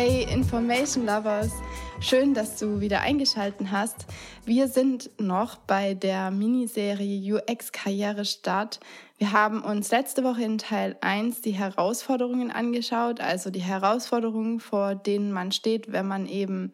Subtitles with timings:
[0.00, 1.50] Hey Information Lovers,
[1.98, 4.06] schön, dass du wieder eingeschaltet hast.
[4.44, 8.78] Wir sind noch bei der Miniserie UX Karriere Start.
[9.16, 14.94] Wir haben uns letzte Woche in Teil 1 die Herausforderungen angeschaut, also die Herausforderungen, vor
[14.94, 16.72] denen man steht, wenn man eben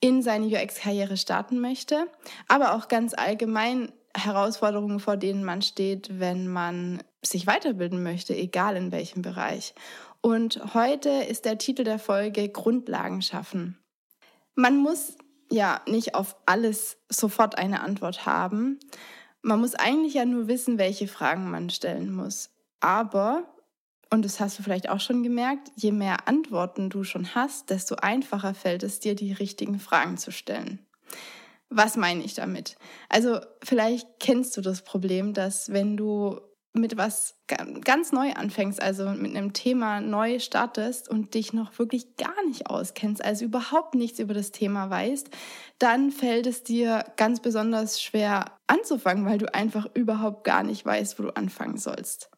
[0.00, 2.06] in seine UX-Karriere starten möchte,
[2.48, 8.76] aber auch ganz allgemein Herausforderungen, vor denen man steht, wenn man sich weiterbilden möchte, egal
[8.76, 9.74] in welchem Bereich.
[10.22, 13.76] Und heute ist der Titel der Folge Grundlagen schaffen.
[14.54, 15.16] Man muss
[15.50, 18.78] ja nicht auf alles sofort eine Antwort haben.
[19.42, 22.50] Man muss eigentlich ja nur wissen, welche Fragen man stellen muss.
[22.78, 23.52] Aber,
[24.10, 27.96] und das hast du vielleicht auch schon gemerkt, je mehr Antworten du schon hast, desto
[27.96, 30.86] einfacher fällt es dir, die richtigen Fragen zu stellen.
[31.68, 32.76] Was meine ich damit?
[33.08, 36.40] Also vielleicht kennst du das Problem, dass wenn du
[36.74, 37.36] mit was
[37.84, 42.66] ganz neu anfängst, also mit einem Thema neu startest und dich noch wirklich gar nicht
[42.66, 45.28] auskennst, also überhaupt nichts über das Thema weißt,
[45.78, 51.18] dann fällt es dir ganz besonders schwer anzufangen, weil du einfach überhaupt gar nicht weißt,
[51.18, 52.30] wo du anfangen sollst.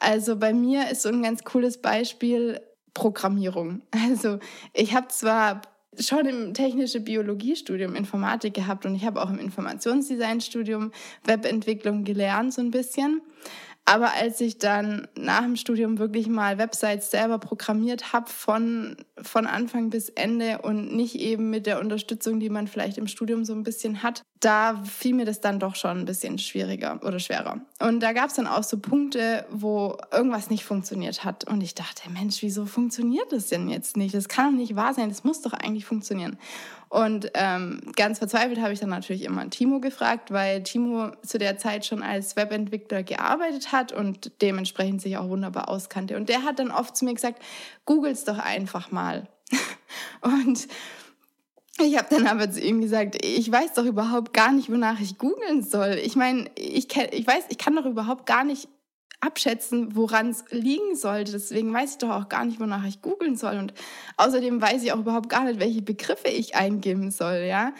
[0.00, 2.60] Also bei mir ist so ein ganz cooles Beispiel
[2.92, 3.82] Programmierung.
[3.92, 4.38] Also
[4.72, 5.62] ich habe zwar
[5.98, 10.92] schon im technische Biologiestudium Informatik gehabt und ich habe auch im Informationsdesignstudium
[11.24, 13.20] Webentwicklung gelernt so ein bisschen.
[13.86, 19.46] Aber als ich dann nach dem Studium wirklich mal Websites selber programmiert habe, von, von
[19.46, 23.52] Anfang bis Ende und nicht eben mit der Unterstützung, die man vielleicht im Studium so
[23.52, 27.60] ein bisschen hat, da fiel mir das dann doch schon ein bisschen schwieriger oder schwerer.
[27.78, 31.44] Und da gab es dann auch so Punkte, wo irgendwas nicht funktioniert hat.
[31.44, 34.14] Und ich dachte, Mensch, wieso funktioniert das denn jetzt nicht?
[34.14, 36.38] Das kann doch nicht wahr sein, das muss doch eigentlich funktionieren.
[36.94, 41.58] Und ähm, ganz verzweifelt habe ich dann natürlich immer Timo gefragt, weil Timo zu der
[41.58, 46.16] Zeit schon als Webentwickler gearbeitet hat und dementsprechend sich auch wunderbar auskannte.
[46.16, 47.42] Und der hat dann oft zu mir gesagt,
[47.84, 49.26] googles doch einfach mal.
[50.20, 50.68] und
[51.80, 55.18] ich habe dann aber zu ihm gesagt, ich weiß doch überhaupt gar nicht, wonach ich
[55.18, 56.00] googeln soll.
[56.00, 58.68] Ich meine, ich, ich weiß, ich kann doch überhaupt gar nicht
[59.20, 61.32] abschätzen, woran es liegen sollte.
[61.32, 63.58] Deswegen weiß ich doch auch gar nicht, wonach ich googeln soll.
[63.58, 63.74] Und
[64.16, 67.72] außerdem weiß ich auch überhaupt gar nicht, welche Begriffe ich eingeben soll, ja.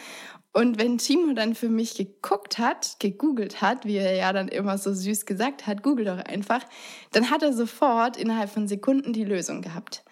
[0.53, 4.77] Und wenn Timo dann für mich geguckt hat, gegoogelt hat, wie er ja dann immer
[4.77, 6.63] so süß gesagt hat, google doch einfach,
[7.11, 10.05] dann hat er sofort innerhalb von Sekunden die Lösung gehabt.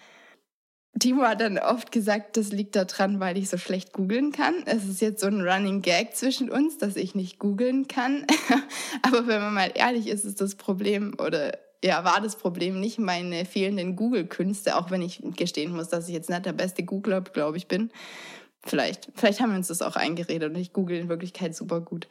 [0.98, 4.54] Timo hat dann oft gesagt, das liegt daran, weil ich so schlecht googeln kann.
[4.64, 8.26] Es ist jetzt so ein Running Gag zwischen uns, dass ich nicht googeln kann.
[9.02, 12.98] Aber wenn man mal ehrlich ist, ist das Problem oder ja, war das Problem nicht
[12.98, 17.20] meine fehlenden Google-Künste, auch wenn ich gestehen muss, dass ich jetzt nicht der beste Googler,
[17.20, 17.90] glaube ich, bin.
[18.64, 22.08] Vielleicht, vielleicht haben wir uns das auch eingeredet und ich google in Wirklichkeit super gut.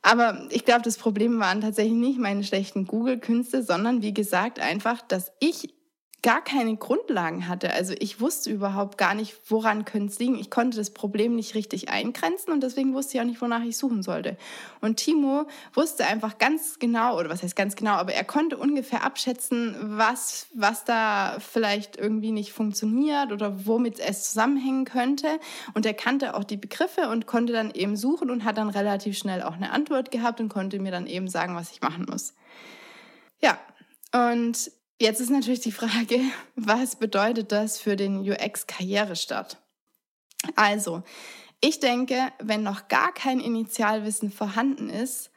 [0.00, 5.02] Aber ich glaube, das Problem waren tatsächlich nicht meine schlechten Google-Künste, sondern wie gesagt einfach,
[5.02, 5.74] dass ich
[6.22, 7.72] gar keine Grundlagen hatte.
[7.72, 10.38] Also ich wusste überhaupt gar nicht, woran könnte es liegen.
[10.38, 13.76] Ich konnte das Problem nicht richtig eingrenzen und deswegen wusste ich auch nicht, wonach ich
[13.76, 14.36] suchen sollte.
[14.80, 19.04] Und Timo wusste einfach ganz genau, oder was heißt ganz genau, aber er konnte ungefähr
[19.04, 25.40] abschätzen, was, was da vielleicht irgendwie nicht funktioniert oder womit es zusammenhängen könnte.
[25.74, 29.18] Und er kannte auch die Begriffe und konnte dann eben suchen und hat dann relativ
[29.18, 32.34] schnell auch eine Antwort gehabt und konnte mir dann eben sagen, was ich machen muss.
[33.40, 33.58] Ja,
[34.14, 34.70] und
[35.02, 36.20] Jetzt ist natürlich die Frage,
[36.54, 39.56] was bedeutet das für den UX-Karrierestart?
[40.54, 41.02] Also,
[41.60, 45.32] ich denke, wenn noch gar kein Initialwissen vorhanden ist,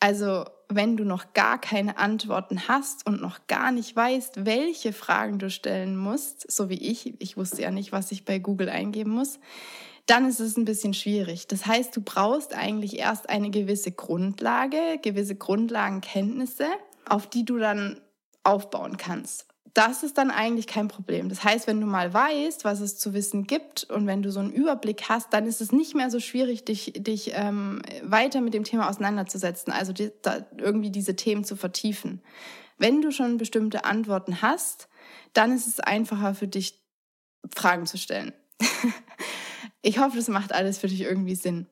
[0.00, 5.38] also wenn du noch gar keine Antworten hast und noch gar nicht weißt, welche Fragen
[5.38, 9.12] du stellen musst, so wie ich, ich wusste ja nicht, was ich bei Google eingeben
[9.12, 9.38] muss,
[10.06, 11.46] dann ist es ein bisschen schwierig.
[11.46, 16.66] Das heißt, du brauchst eigentlich erst eine gewisse Grundlage, gewisse Grundlagenkenntnisse,
[17.08, 18.00] auf die du dann
[18.44, 19.46] aufbauen kannst.
[19.72, 21.28] Das ist dann eigentlich kein Problem.
[21.28, 24.38] Das heißt, wenn du mal weißt, was es zu wissen gibt und wenn du so
[24.38, 28.54] einen Überblick hast, dann ist es nicht mehr so schwierig, dich, dich ähm, weiter mit
[28.54, 32.22] dem Thema auseinanderzusetzen, also die, da irgendwie diese Themen zu vertiefen.
[32.78, 34.88] Wenn du schon bestimmte Antworten hast,
[35.32, 36.80] dann ist es einfacher für dich,
[37.52, 38.32] Fragen zu stellen.
[39.82, 41.66] ich hoffe, das macht alles für dich irgendwie Sinn.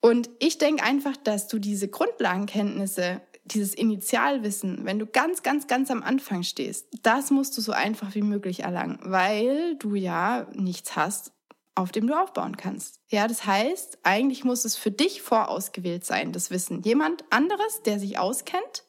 [0.00, 5.90] Und ich denke einfach, dass du diese Grundlagenkenntnisse dieses Initialwissen, wenn du ganz, ganz, ganz
[5.90, 10.96] am Anfang stehst, das musst du so einfach wie möglich erlangen, weil du ja nichts
[10.96, 11.32] hast,
[11.74, 13.00] auf dem du aufbauen kannst.
[13.08, 16.82] Ja, das heißt, eigentlich muss es für dich vorausgewählt sein, das Wissen.
[16.82, 18.84] Jemand anderes, der sich auskennt,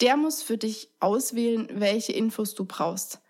[0.00, 3.20] der muss für dich auswählen, welche Infos du brauchst.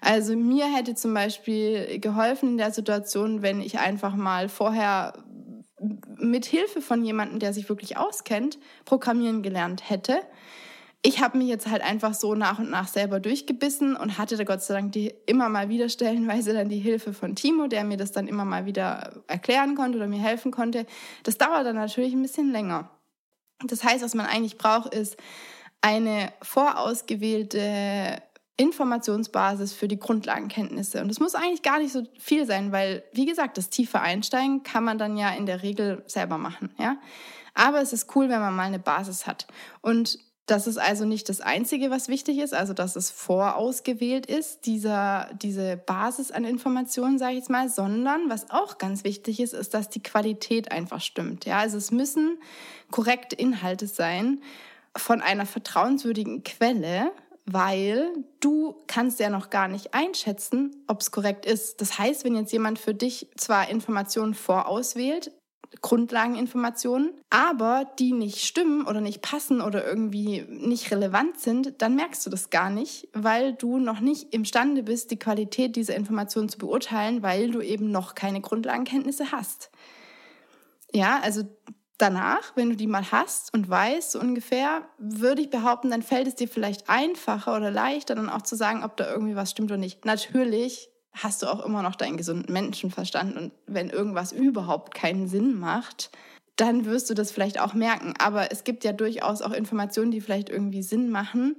[0.00, 5.23] Also mir hätte zum Beispiel geholfen in der Situation, wenn ich einfach mal vorher
[6.18, 10.20] mit Hilfe von jemandem, der sich wirklich auskennt, programmieren gelernt hätte.
[11.06, 14.44] ich habe mich jetzt halt einfach so nach und nach selber durchgebissen und hatte da
[14.44, 17.98] Gott sei Dank die, immer mal wieder stellenweise dann die Hilfe von Timo, der mir
[17.98, 20.86] das dann immer mal wieder erklären konnte oder mir helfen konnte.
[21.22, 22.88] Das dauert dann natürlich ein bisschen länger.
[23.66, 25.18] Das heißt, was man eigentlich braucht, ist
[25.82, 28.22] eine vorausgewählte
[28.56, 31.00] Informationsbasis für die Grundlagenkenntnisse.
[31.00, 34.62] Und es muss eigentlich gar nicht so viel sein, weil, wie gesagt, das tiefe Einsteigen
[34.62, 36.96] kann man dann ja in der Regel selber machen, ja.
[37.54, 39.46] Aber es ist cool, wenn man mal eine Basis hat.
[39.80, 44.66] Und das ist also nicht das Einzige, was wichtig ist, also dass es vorausgewählt ist,
[44.66, 49.54] dieser, diese Basis an Informationen, sage ich jetzt mal, sondern was auch ganz wichtig ist,
[49.54, 51.46] ist, dass die Qualität einfach stimmt.
[51.46, 52.38] Ja, also es müssen
[52.90, 54.42] korrekte Inhalte sein
[54.96, 57.10] von einer vertrauenswürdigen Quelle,
[57.46, 58.10] weil
[58.40, 61.80] du kannst ja noch gar nicht einschätzen, ob es korrekt ist.
[61.80, 65.32] Das heißt, wenn jetzt jemand für dich zwar Informationen vorauswählt,
[65.82, 72.24] Grundlageninformationen, aber die nicht stimmen oder nicht passen oder irgendwie nicht relevant sind, dann merkst
[72.24, 76.58] du das gar nicht, weil du noch nicht imstande bist, die Qualität dieser Informationen zu
[76.58, 79.70] beurteilen, weil du eben noch keine Grundlagenkenntnisse hast.
[80.92, 81.42] Ja, also
[82.04, 86.28] danach, wenn du die mal hast und weißt so ungefähr, würde ich behaupten, dann fällt
[86.28, 89.70] es dir vielleicht einfacher oder leichter, dann auch zu sagen, ob da irgendwie was stimmt
[89.70, 90.04] oder nicht.
[90.04, 93.36] Natürlich hast du auch immer noch deinen gesunden Menschenverstand.
[93.36, 96.10] Und wenn irgendwas überhaupt keinen Sinn macht,
[96.56, 98.14] dann wirst du das vielleicht auch merken.
[98.18, 101.56] Aber es gibt ja durchaus auch Informationen, die vielleicht irgendwie Sinn machen,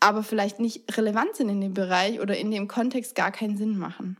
[0.00, 3.78] aber vielleicht nicht relevant sind in dem Bereich oder in dem Kontext gar keinen Sinn
[3.78, 4.18] machen.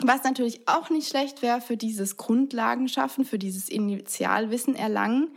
[0.00, 5.32] Was natürlich auch nicht schlecht wäre für dieses Grundlagen schaffen, für dieses Initialwissen erlangen,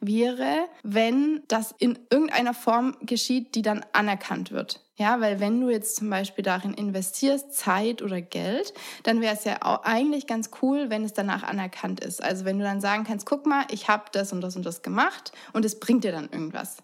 [0.00, 4.80] wäre, wenn das in irgendeiner Form geschieht, die dann anerkannt wird.
[4.98, 8.72] Ja, weil wenn du jetzt zum Beispiel darin investierst, Zeit oder Geld,
[9.02, 12.22] dann wäre es ja auch eigentlich ganz cool, wenn es danach anerkannt ist.
[12.22, 14.80] Also wenn du dann sagen kannst, guck mal, ich habe das und das und das
[14.80, 16.78] gemacht und es bringt dir dann irgendwas.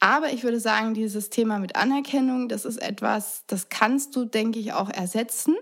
[0.00, 4.58] Aber ich würde sagen, dieses Thema mit Anerkennung, das ist etwas, das kannst du, denke
[4.58, 5.56] ich, auch ersetzen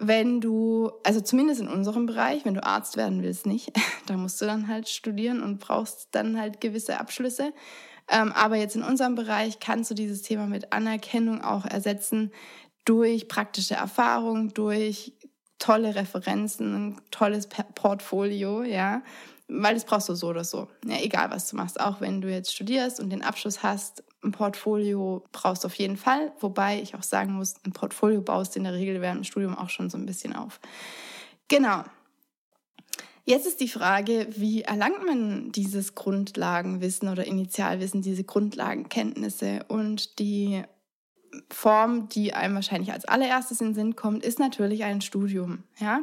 [0.00, 3.70] wenn du, also zumindest in unserem Bereich, wenn du Arzt werden willst, nicht,
[4.06, 7.52] da musst du dann halt studieren und brauchst dann halt gewisse Abschlüsse.
[8.08, 12.32] Ähm, aber jetzt in unserem Bereich kannst du dieses Thema mit Anerkennung auch ersetzen
[12.84, 15.12] durch praktische Erfahrung, durch
[15.58, 19.02] tolle Referenzen, ein tolles Portfolio, ja,
[19.48, 20.68] weil das brauchst du so oder so.
[20.84, 24.32] Ja, egal was du machst, auch wenn du jetzt studierst und den Abschluss hast, ein
[24.32, 28.58] Portfolio brauchst du auf jeden Fall, wobei ich auch sagen muss, ein Portfolio baust du
[28.58, 30.60] in der Regel während dem Studium auch schon so ein bisschen auf.
[31.48, 31.84] Genau.
[33.24, 40.62] Jetzt ist die Frage, wie erlangt man dieses Grundlagenwissen oder Initialwissen, diese Grundlagenkenntnisse und die
[41.48, 46.02] Form, die einem wahrscheinlich als allererstes in den Sinn kommt, ist natürlich ein Studium, ja.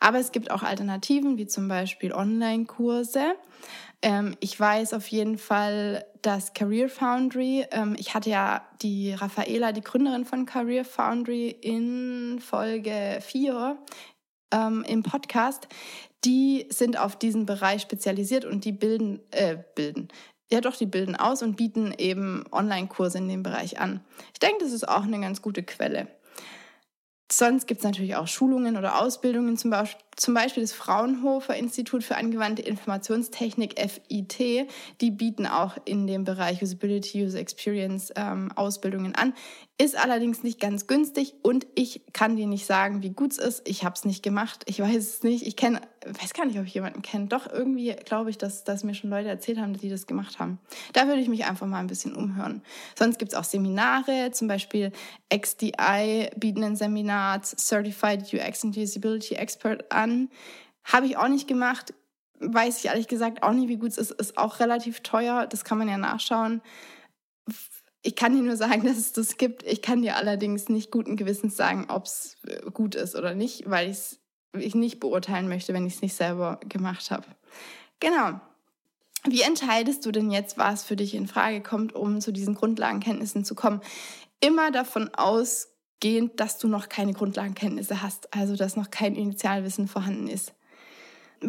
[0.00, 3.34] Aber es gibt auch Alternativen, wie zum Beispiel Online-Kurse.
[4.02, 9.72] Ähm, ich weiß auf jeden Fall, dass Career Foundry, ähm, ich hatte ja die Raffaela,
[9.72, 13.78] die Gründerin von Career Foundry in Folge 4
[14.52, 15.68] ähm, im Podcast,
[16.24, 20.08] die sind auf diesen Bereich spezialisiert und die bilden, äh, bilden,
[20.50, 24.00] ja doch, die bilden aus und bieten eben Online-Kurse in dem Bereich an.
[24.32, 26.08] Ich denke, das ist auch eine ganz gute Quelle.
[27.30, 32.04] Sonst gibt es natürlich auch Schulungen oder Ausbildungen, zum Beispiel, zum Beispiel das Fraunhofer Institut
[32.04, 34.68] für angewandte Informationstechnik, FIT.
[35.00, 39.34] Die bieten auch in dem Bereich Usability, User Experience ähm, Ausbildungen an.
[39.78, 43.68] Ist allerdings nicht ganz günstig und ich kann dir nicht sagen, wie gut es ist.
[43.68, 44.62] Ich habe es nicht gemacht.
[44.66, 45.46] Ich weiß es nicht.
[45.46, 47.26] Ich kenne weiß gar nicht, ob ich jemanden kenne.
[47.26, 50.58] Doch irgendwie glaube ich, dass, dass mir schon Leute erzählt haben, die das gemacht haben.
[50.92, 52.62] Da würde ich mich einfach mal ein bisschen umhören.
[52.98, 54.92] Sonst gibt es auch Seminare, zum Beispiel
[55.34, 60.30] XDI bieten ein Seminar Certified UX and Usability Expert an.
[60.84, 61.92] Habe ich auch nicht gemacht.
[62.38, 64.12] Weiß ich ehrlich gesagt auch nicht, wie gut es ist.
[64.12, 65.46] Ist auch relativ teuer.
[65.46, 66.60] Das kann man ja nachschauen.
[68.06, 69.64] Ich kann dir nur sagen, dass es das gibt.
[69.64, 73.68] Ich kann dir allerdings nicht guten Gewissens sagen, ob es äh, gut ist oder nicht,
[73.68, 74.20] weil ich es
[74.58, 77.26] ich nicht beurteilen möchte, wenn ich es nicht selber gemacht habe.
[78.00, 78.40] Genau.
[79.24, 83.44] Wie entscheidest du denn jetzt, was für dich in Frage kommt, um zu diesen Grundlagenkenntnissen
[83.44, 83.80] zu kommen?
[84.40, 90.28] Immer davon ausgehend, dass du noch keine Grundlagenkenntnisse hast, also dass noch kein Initialwissen vorhanden
[90.28, 90.54] ist.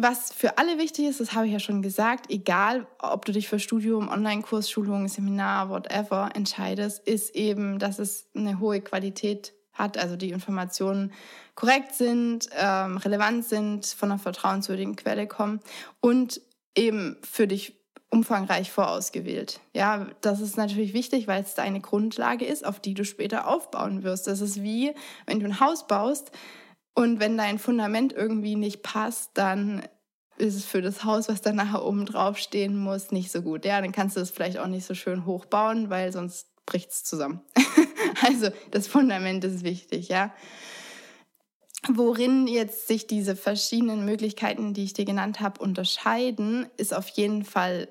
[0.00, 3.48] Was für alle wichtig ist, das habe ich ja schon gesagt, egal ob du dich
[3.48, 9.98] für Studium, Online-Kurs, Schulung, Seminar, whatever entscheidest, ist eben, dass es eine hohe Qualität hat,
[9.98, 11.12] also die Informationen
[11.56, 15.58] korrekt sind, ähm, relevant sind, von einer vertrauenswürdigen Quelle kommen
[15.98, 16.40] und
[16.76, 17.74] eben für dich
[18.10, 19.58] umfangreich vorausgewählt.
[19.74, 24.04] Ja, das ist natürlich wichtig, weil es deine Grundlage ist, auf die du später aufbauen
[24.04, 24.28] wirst.
[24.28, 24.94] Das ist wie,
[25.26, 26.30] wenn du ein Haus baust
[26.98, 29.86] und wenn dein Fundament irgendwie nicht passt, dann
[30.36, 33.64] ist es für das Haus, was dann nachher oben drauf stehen muss, nicht so gut.
[33.64, 37.04] Ja, dann kannst du es vielleicht auch nicht so schön hochbauen, weil sonst bricht es
[37.04, 37.42] zusammen.
[38.26, 40.34] also das Fundament ist wichtig, ja.
[41.88, 47.44] Worin jetzt sich diese verschiedenen Möglichkeiten, die ich dir genannt habe, unterscheiden, ist auf jeden
[47.44, 47.86] Fall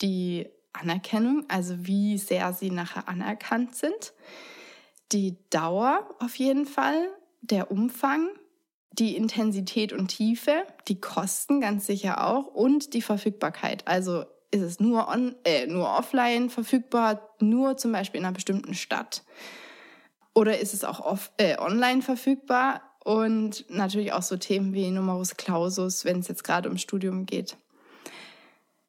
[0.00, 4.14] die Anerkennung, also wie sehr sie nachher anerkannt sind,
[5.12, 7.10] die Dauer auf jeden Fall,
[7.42, 8.30] der Umfang,
[8.98, 13.86] die Intensität und Tiefe, die Kosten ganz sicher auch und die Verfügbarkeit.
[13.86, 18.74] Also ist es nur, on, äh, nur offline verfügbar, nur zum Beispiel in einer bestimmten
[18.74, 19.22] Stadt.
[20.34, 22.82] Oder ist es auch off, äh, online verfügbar?
[23.04, 27.56] Und natürlich auch so Themen wie Numerus Clausus, wenn es jetzt gerade um Studium geht.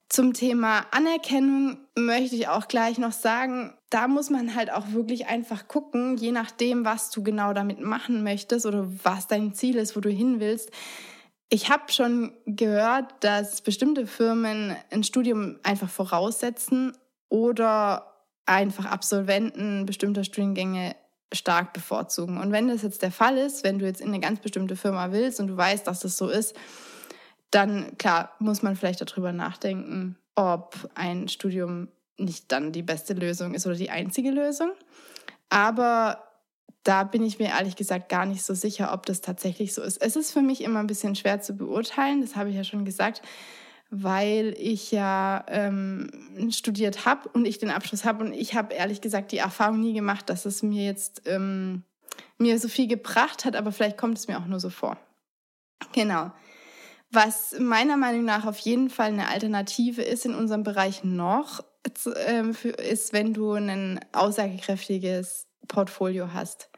[0.10, 5.28] Zum Thema Anerkennung möchte ich auch gleich noch sagen, da muss man halt auch wirklich
[5.28, 9.96] einfach gucken, je nachdem, was du genau damit machen möchtest oder was dein Ziel ist,
[9.96, 10.72] wo du hin willst.
[11.50, 16.98] Ich habe schon gehört, dass bestimmte Firmen ein Studium einfach voraussetzen
[17.30, 20.96] oder einfach Absolventen bestimmter Studiengänge
[21.34, 22.38] stark bevorzugen.
[22.38, 25.12] Und wenn das jetzt der Fall ist, wenn du jetzt in eine ganz bestimmte Firma
[25.12, 26.56] willst und du weißt, dass das so ist,
[27.52, 33.54] dann klar muss man vielleicht darüber nachdenken, ob ein Studium nicht dann die beste Lösung
[33.54, 34.72] ist oder die einzige Lösung.
[35.50, 36.24] Aber
[36.84, 40.02] da bin ich mir ehrlich gesagt gar nicht so sicher, ob das tatsächlich so ist.
[40.02, 42.86] Es ist für mich immer ein bisschen schwer zu beurteilen, das habe ich ja schon
[42.86, 43.22] gesagt,
[43.90, 46.10] weil ich ja ähm,
[46.50, 49.94] studiert habe und ich den Abschluss habe und ich habe ehrlich gesagt die Erfahrung nie
[49.94, 51.84] gemacht, dass es mir jetzt ähm,
[52.38, 54.98] mir so viel gebracht hat, aber vielleicht kommt es mir auch nur so vor.
[55.94, 56.32] Genau.
[57.12, 63.14] Was meiner Meinung nach auf jeden Fall eine Alternative ist in unserem Bereich noch, ist,
[63.14, 66.70] wenn du ein aussagekräftiges Portfolio hast.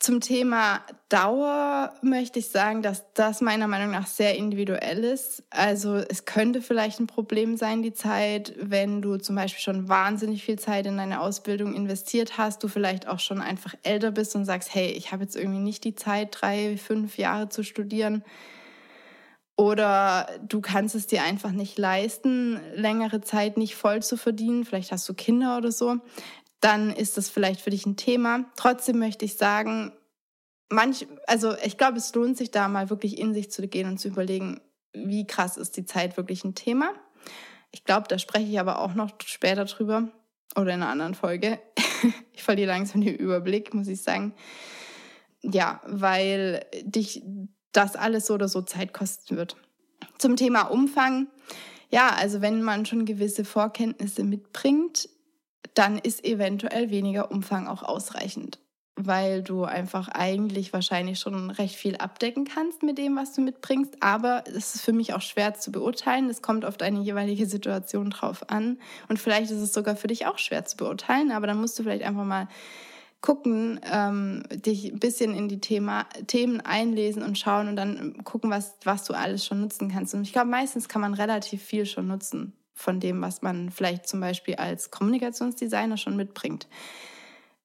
[0.00, 5.42] Zum Thema Dauer möchte ich sagen, dass das meiner Meinung nach sehr individuell ist.
[5.50, 10.44] Also es könnte vielleicht ein Problem sein, die Zeit, wenn du zum Beispiel schon wahnsinnig
[10.44, 14.44] viel Zeit in deine Ausbildung investiert hast, du vielleicht auch schon einfach älter bist und
[14.44, 18.22] sagst, hey, ich habe jetzt irgendwie nicht die Zeit, drei, fünf Jahre zu studieren
[19.58, 24.64] oder du kannst es dir einfach nicht leisten, längere Zeit nicht voll zu verdienen.
[24.64, 25.96] Vielleicht hast du Kinder oder so.
[26.60, 28.44] Dann ist das vielleicht für dich ein Thema.
[28.56, 29.92] Trotzdem möchte ich sagen,
[30.68, 33.98] manch, also ich glaube, es lohnt sich da mal wirklich in sich zu gehen und
[33.98, 34.60] zu überlegen,
[34.92, 36.92] wie krass ist die Zeit wirklich ein Thema.
[37.72, 40.08] Ich glaube, da spreche ich aber auch noch später drüber
[40.54, 41.58] oder in einer anderen Folge.
[42.32, 44.34] ich verliere langsam den Überblick, muss ich sagen.
[45.42, 47.24] Ja, weil dich
[47.72, 49.56] das alles so oder so Zeit kosten wird.
[50.18, 51.28] Zum Thema Umfang.
[51.90, 55.08] Ja, also wenn man schon gewisse Vorkenntnisse mitbringt,
[55.74, 58.58] dann ist eventuell weniger Umfang auch ausreichend,
[58.96, 64.02] weil du einfach eigentlich wahrscheinlich schon recht viel abdecken kannst mit dem, was du mitbringst.
[64.02, 66.28] Aber es ist für mich auch schwer zu beurteilen.
[66.28, 68.78] Es kommt auf deine jeweilige Situation drauf an.
[69.08, 71.84] Und vielleicht ist es sogar für dich auch schwer zu beurteilen, aber dann musst du
[71.84, 72.48] vielleicht einfach mal
[73.20, 78.50] gucken, ähm, dich ein bisschen in die Thema, Themen einlesen und schauen und dann gucken,
[78.50, 80.14] was, was du alles schon nutzen kannst.
[80.14, 84.06] Und ich glaube, meistens kann man relativ viel schon nutzen von dem, was man vielleicht
[84.06, 86.68] zum Beispiel als Kommunikationsdesigner schon mitbringt.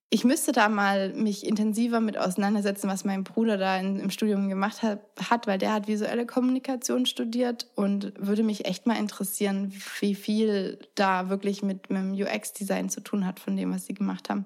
[0.10, 4.48] Ich müsste da mal mich intensiver mit auseinandersetzen, was mein Bruder da in, im Studium
[4.48, 9.74] gemacht hat, hat, weil der hat visuelle Kommunikation studiert und würde mich echt mal interessieren,
[10.02, 13.96] wie viel da wirklich mit, mit dem UX-Design zu tun hat von dem, was sie
[13.96, 14.46] gemacht haben.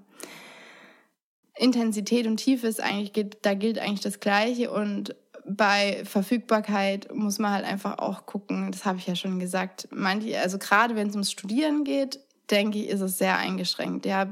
[1.57, 3.11] Intensität und Tiefe ist eigentlich,
[3.41, 5.15] da gilt eigentlich das Gleiche und
[5.49, 9.87] bei Verfügbarkeit muss man halt einfach auch gucken, das habe ich ja schon gesagt.
[9.91, 12.19] Manche, also gerade wenn es ums Studieren geht,
[12.51, 14.05] denke ich, ist es sehr eingeschränkt.
[14.05, 14.27] Ja,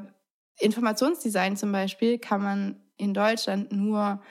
[0.59, 4.21] Informationsdesign zum Beispiel kann man in Deutschland nur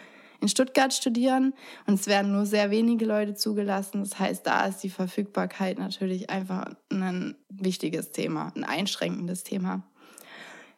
[0.41, 1.55] in Stuttgart studieren
[1.87, 4.03] und es werden nur sehr wenige Leute zugelassen.
[4.03, 9.83] Das heißt, da ist die Verfügbarkeit natürlich einfach ein wichtiges Thema, ein einschränkendes Thema.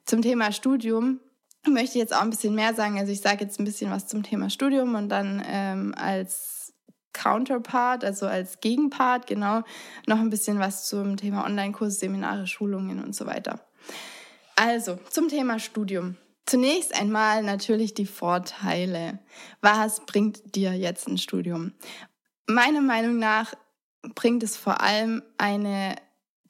[0.05, 1.19] Zum Thema Studium
[1.67, 2.99] möchte jetzt auch ein bisschen mehr sagen.
[2.99, 6.75] Also ich sage jetzt ein bisschen was zum Thema Studium und dann ähm, als
[7.13, 9.63] Counterpart, also als Gegenpart, genau,
[10.07, 13.61] noch ein bisschen was zum Thema Online-Kurse, Seminare, Schulungen und so weiter.
[14.55, 16.17] Also zum Thema Studium.
[16.47, 19.19] Zunächst einmal natürlich die Vorteile.
[19.61, 21.73] Was bringt dir jetzt ein Studium?
[22.47, 23.55] Meiner Meinung nach
[24.15, 25.97] bringt es vor allem eine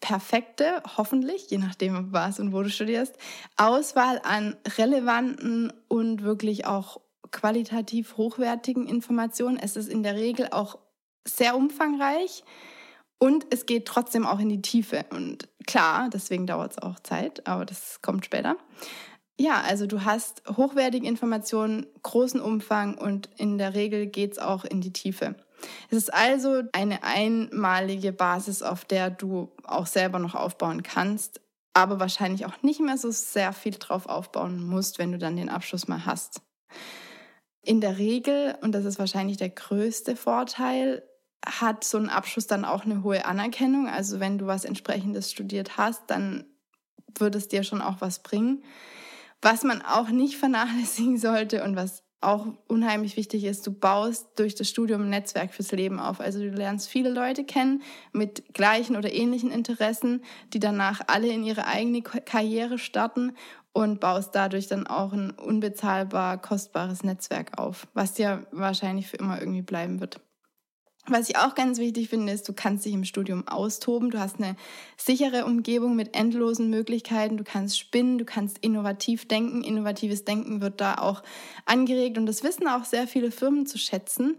[0.00, 3.17] perfekte, hoffentlich, je nachdem was und wo du studierst,
[3.57, 7.00] Auswahl an relevanten und wirklich auch
[7.31, 9.59] qualitativ hochwertigen Informationen.
[9.59, 10.79] Es ist in der Regel auch
[11.26, 12.45] sehr umfangreich
[13.19, 15.07] und es geht trotzdem auch in die Tiefe.
[15.11, 18.57] Und klar, deswegen dauert es auch Zeit, aber das kommt später.
[19.38, 24.65] Ja, also du hast hochwertige Informationen, großen Umfang und in der Regel geht es auch
[24.65, 25.37] in die Tiefe.
[25.91, 31.41] Es ist also eine einmalige Basis, auf der du auch selber noch aufbauen kannst,
[31.75, 35.49] aber wahrscheinlich auch nicht mehr so sehr viel drauf aufbauen musst, wenn du dann den
[35.49, 36.41] Abschluss mal hast.
[37.63, 41.03] In der Regel, und das ist wahrscheinlich der größte Vorteil,
[41.45, 43.89] hat so ein Abschluss dann auch eine hohe Anerkennung.
[43.89, 46.45] Also wenn du was entsprechendes studiert hast, dann
[47.19, 48.65] würde es dir schon auch was bringen.
[49.43, 54.55] Was man auch nicht vernachlässigen sollte und was auch unheimlich wichtig ist, du baust durch
[54.55, 56.21] das Studium ein Netzwerk fürs Leben auf.
[56.21, 57.83] Also du lernst viele Leute kennen
[58.13, 63.33] mit gleichen oder ähnlichen Interessen, die danach alle in ihre eigene Karriere starten
[63.73, 69.39] und baust dadurch dann auch ein unbezahlbar kostbares Netzwerk auf, was dir wahrscheinlich für immer
[69.39, 70.19] irgendwie bleiben wird.
[71.09, 74.11] Was ich auch ganz wichtig finde, ist, du kannst dich im Studium austoben.
[74.11, 74.57] Du hast eine
[74.97, 77.37] sichere Umgebung mit endlosen Möglichkeiten.
[77.37, 79.63] Du kannst spinnen, du kannst innovativ denken.
[79.63, 81.23] Innovatives Denken wird da auch
[81.65, 84.37] angeregt und das wissen auch sehr viele Firmen zu schätzen.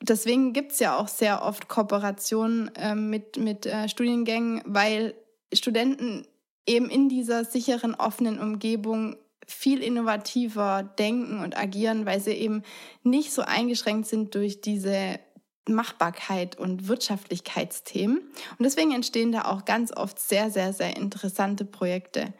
[0.00, 5.14] Deswegen gibt's ja auch sehr oft Kooperationen äh, mit, mit äh, Studiengängen, weil
[5.52, 6.26] Studenten
[6.66, 12.62] eben in dieser sicheren, offenen Umgebung viel innovativer denken und agieren, weil sie eben
[13.02, 15.20] nicht so eingeschränkt sind durch diese
[15.68, 18.18] Machbarkeit und Wirtschaftlichkeitsthemen.
[18.18, 22.32] Und deswegen entstehen da auch ganz oft sehr, sehr, sehr interessante Projekte.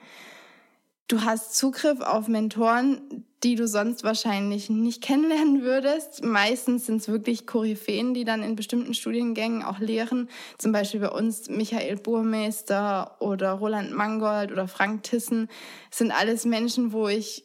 [1.08, 6.24] Du hast Zugriff auf Mentoren, die du sonst wahrscheinlich nicht kennenlernen würdest.
[6.24, 10.28] Meistens sind es wirklich Koryphäen, die dann in bestimmten Studiengängen auch lehren.
[10.58, 15.48] Zum Beispiel bei uns Michael Burmeister oder Roland Mangold oder Frank Tissen
[15.92, 17.44] sind alles Menschen, wo ich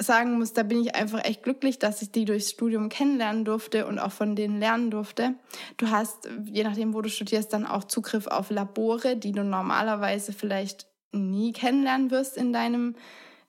[0.00, 3.86] sagen muss, da bin ich einfach echt glücklich, dass ich die durchs Studium kennenlernen durfte
[3.86, 5.34] und auch von denen lernen durfte.
[5.78, 10.32] Du hast, je nachdem, wo du studierst, dann auch Zugriff auf Labore, die du normalerweise
[10.32, 12.94] vielleicht nie kennenlernen wirst in deinem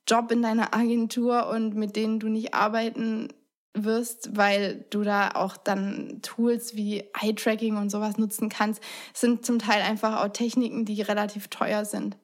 [0.07, 3.27] Job, in deiner Agentur und mit denen du nicht arbeiten
[3.73, 9.45] wirst, weil du da auch dann Tools wie Eye-Tracking und sowas nutzen kannst, das sind
[9.45, 12.17] zum Teil einfach auch Techniken, die relativ teuer sind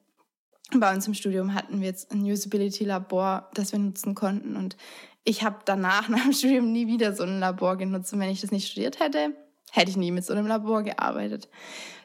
[0.72, 4.56] bei uns im Studium hatten wir jetzt ein Usability-Labor, das wir nutzen konnten.
[4.56, 4.76] Und
[5.24, 8.12] ich habe danach, nach dem Studium, nie wieder so ein Labor genutzt.
[8.12, 9.34] Und wenn ich das nicht studiert hätte,
[9.70, 11.48] hätte ich nie mit so einem Labor gearbeitet.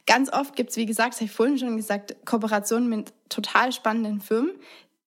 [0.06, 3.72] Ganz oft gibt es, wie gesagt, das habe ich vorhin schon gesagt, Kooperationen mit total
[3.72, 4.52] spannenden Firmen,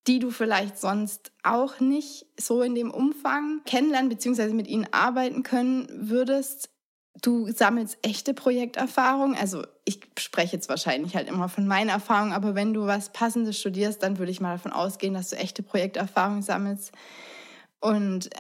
[0.07, 4.53] die du vielleicht sonst auch nicht so in dem Umfang kennenlernen bzw.
[4.53, 6.72] mit ihnen arbeiten können würdest,
[7.21, 9.37] Du sammelst echte Projekterfahrung.
[9.37, 13.59] Also ich spreche jetzt wahrscheinlich halt immer von meiner Erfahrung, aber wenn du was Passendes
[13.59, 16.93] studierst, dann würde ich mal davon ausgehen, dass du echte Projekterfahrung sammelst
[17.81, 18.31] und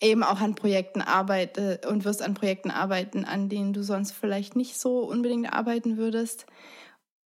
[0.00, 4.56] eben auch an Projekten arbeite und wirst an Projekten arbeiten, an denen du sonst vielleicht
[4.56, 6.46] nicht so unbedingt arbeiten würdest.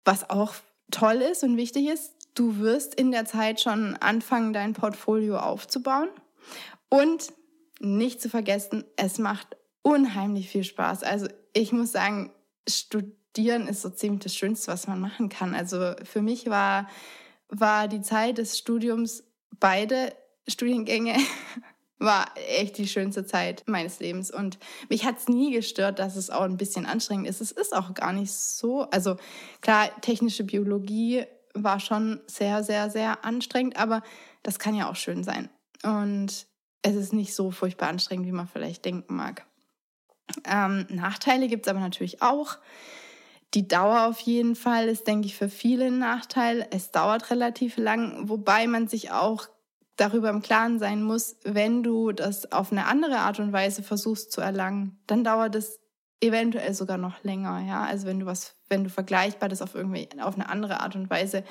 [0.05, 0.55] Was auch
[0.91, 6.09] toll ist und wichtig ist, du wirst in der Zeit schon anfangen, dein Portfolio aufzubauen.
[6.89, 7.33] Und
[7.81, 11.05] nicht zu vergessen, es macht unheimlich viel Spaß.
[11.05, 12.33] Also ich muss sagen,
[12.69, 15.55] studieren ist so ziemlich das Schönste, was man machen kann.
[15.55, 16.89] Also für mich war,
[17.49, 19.23] war die Zeit des Studiums
[19.61, 20.13] beide
[20.49, 21.15] Studiengänge
[22.01, 24.33] war echt die schönste Zeit meines Lebens.
[24.33, 27.41] Und mich hat es nie gestört, dass es auch ein bisschen anstrengend ist.
[27.41, 28.91] Es ist auch gar nicht so.
[28.91, 29.17] Also
[29.61, 34.03] klar, technische Biologie war schon sehr, sehr, sehr anstrengend, aber
[34.43, 35.49] das kann ja auch schön sein.
[35.85, 36.49] Und
[36.83, 39.47] es ist nicht so furchtbar anstrengend, wie man vielleicht denken mag.
[40.45, 42.59] Ähm, Nachteile gibt es aber natürlich auch.
[43.55, 46.67] Die Dauer auf jeden Fall ist, denke ich, für viele ein Nachteil.
[46.71, 49.49] Es dauert relativ lang, wobei man sich auch
[49.97, 54.31] darüber im Klaren sein muss, wenn du das auf eine andere Art und Weise versuchst
[54.31, 55.81] zu erlangen, dann dauert es
[56.21, 57.85] eventuell sogar noch länger, ja.
[57.85, 61.09] Also wenn du was, wenn du vergleichbar das auf irgendwie, auf eine andere Art und
[61.09, 61.45] Weise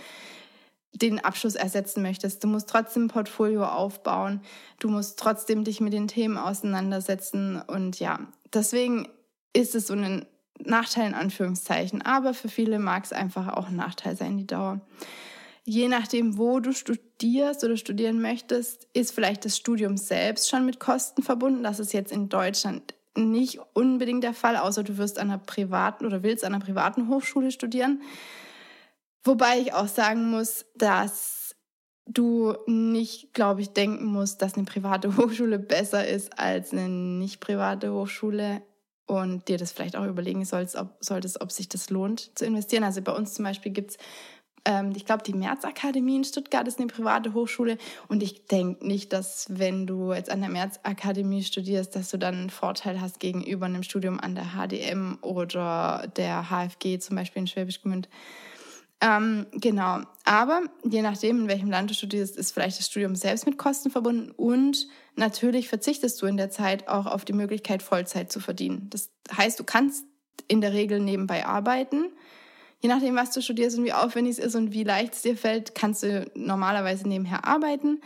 [0.93, 2.43] den Abschluss ersetzen möchtest.
[2.43, 4.41] Du musst trotzdem ein Portfolio aufbauen.
[4.79, 7.61] Du musst trotzdem dich mit den Themen auseinandersetzen.
[7.61, 8.19] Und ja,
[8.55, 9.07] deswegen
[9.53, 10.25] ist es so ein
[10.59, 12.01] Nachteil in Anführungszeichen.
[12.01, 14.81] Aber für viele mag es einfach auch ein Nachteil sein, die Dauer.
[15.63, 20.79] Je nachdem, wo du studierst oder studieren möchtest, ist vielleicht das Studium selbst schon mit
[20.79, 21.63] Kosten verbunden.
[21.63, 26.05] Das ist jetzt in Deutschland nicht unbedingt der Fall, außer du wirst an einer privaten
[26.05, 28.01] oder willst an einer privaten Hochschule studieren.
[29.23, 31.44] Wobei ich auch sagen muss, dass
[32.05, 37.39] du nicht, glaube ich, denken musst, dass eine private Hochschule besser ist als eine nicht
[37.39, 38.61] private Hochschule
[39.07, 42.83] und dir das vielleicht auch überlegen solltest, ob, solltest, ob sich das lohnt zu investieren.
[42.83, 43.97] Also bei uns zum Beispiel gibt's
[44.65, 49.13] ähm, ich glaube, die Märzakademie in Stuttgart ist eine private Hochschule und ich denke nicht,
[49.13, 53.67] dass wenn du jetzt an der Märzakademie studierst, dass du dann einen Vorteil hast gegenüber
[53.67, 58.09] einem Studium an der HDM oder der HFG zum Beispiel in Schwäbisch Gmünd.
[59.01, 60.01] Ähm, genau.
[60.23, 63.89] Aber je nachdem, in welchem Land du studierst, ist vielleicht das Studium selbst mit Kosten
[63.89, 68.87] verbunden und natürlich verzichtest du in der Zeit auch auf die Möglichkeit, Vollzeit zu verdienen.
[68.89, 70.05] Das heißt, du kannst
[70.47, 72.05] in der Regel nebenbei arbeiten.
[72.81, 75.37] Je nachdem, was du studierst und wie aufwendig es ist und wie leicht es dir
[75.37, 78.01] fällt, kannst du normalerweise nebenher arbeiten,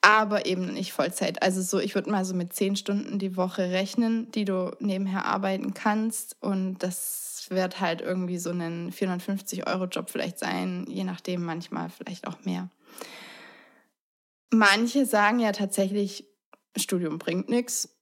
[0.00, 1.42] aber eben nicht Vollzeit.
[1.42, 5.26] Also so, ich würde mal so mit zehn Stunden die Woche rechnen, die du nebenher
[5.26, 6.36] arbeiten kannst.
[6.40, 12.44] Und das wird halt irgendwie so ein 450-Euro-Job vielleicht sein, je nachdem, manchmal vielleicht auch
[12.44, 12.70] mehr.
[14.50, 16.26] Manche sagen ja tatsächlich,
[16.76, 17.96] Studium bringt nichts.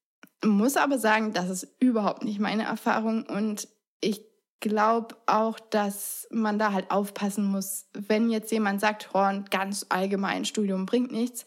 [0.44, 3.68] Muss aber sagen, das ist überhaupt nicht meine Erfahrung und
[4.00, 4.22] ich
[4.60, 10.44] glaube auch, dass man da halt aufpassen muss, wenn jetzt jemand sagt, Horn, ganz allgemein,
[10.44, 11.44] Studium bringt nichts.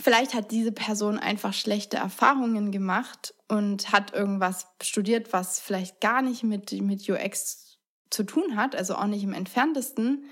[0.00, 6.22] Vielleicht hat diese Person einfach schlechte Erfahrungen gemacht und hat irgendwas studiert, was vielleicht gar
[6.22, 7.78] nicht mit, mit UX
[8.08, 10.24] zu tun hat, also auch nicht im entferntesten.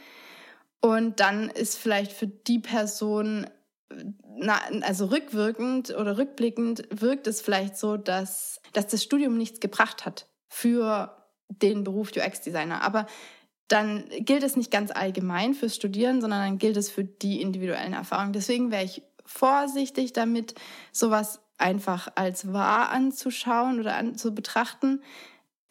[0.80, 3.46] Und dann ist vielleicht für die Person,
[4.38, 10.06] na, also rückwirkend oder rückblickend, wirkt es vielleicht so, dass, dass das Studium nichts gebracht
[10.06, 11.16] hat für
[11.48, 12.82] den Beruf UX-Designer.
[12.82, 13.06] Aber
[13.68, 17.92] dann gilt es nicht ganz allgemein fürs Studieren, sondern dann gilt es für die individuellen
[17.92, 18.32] Erfahrungen.
[18.32, 20.54] Deswegen wäre ich vorsichtig damit,
[20.92, 25.00] sowas einfach als wahr anzuschauen oder an, zu betrachten.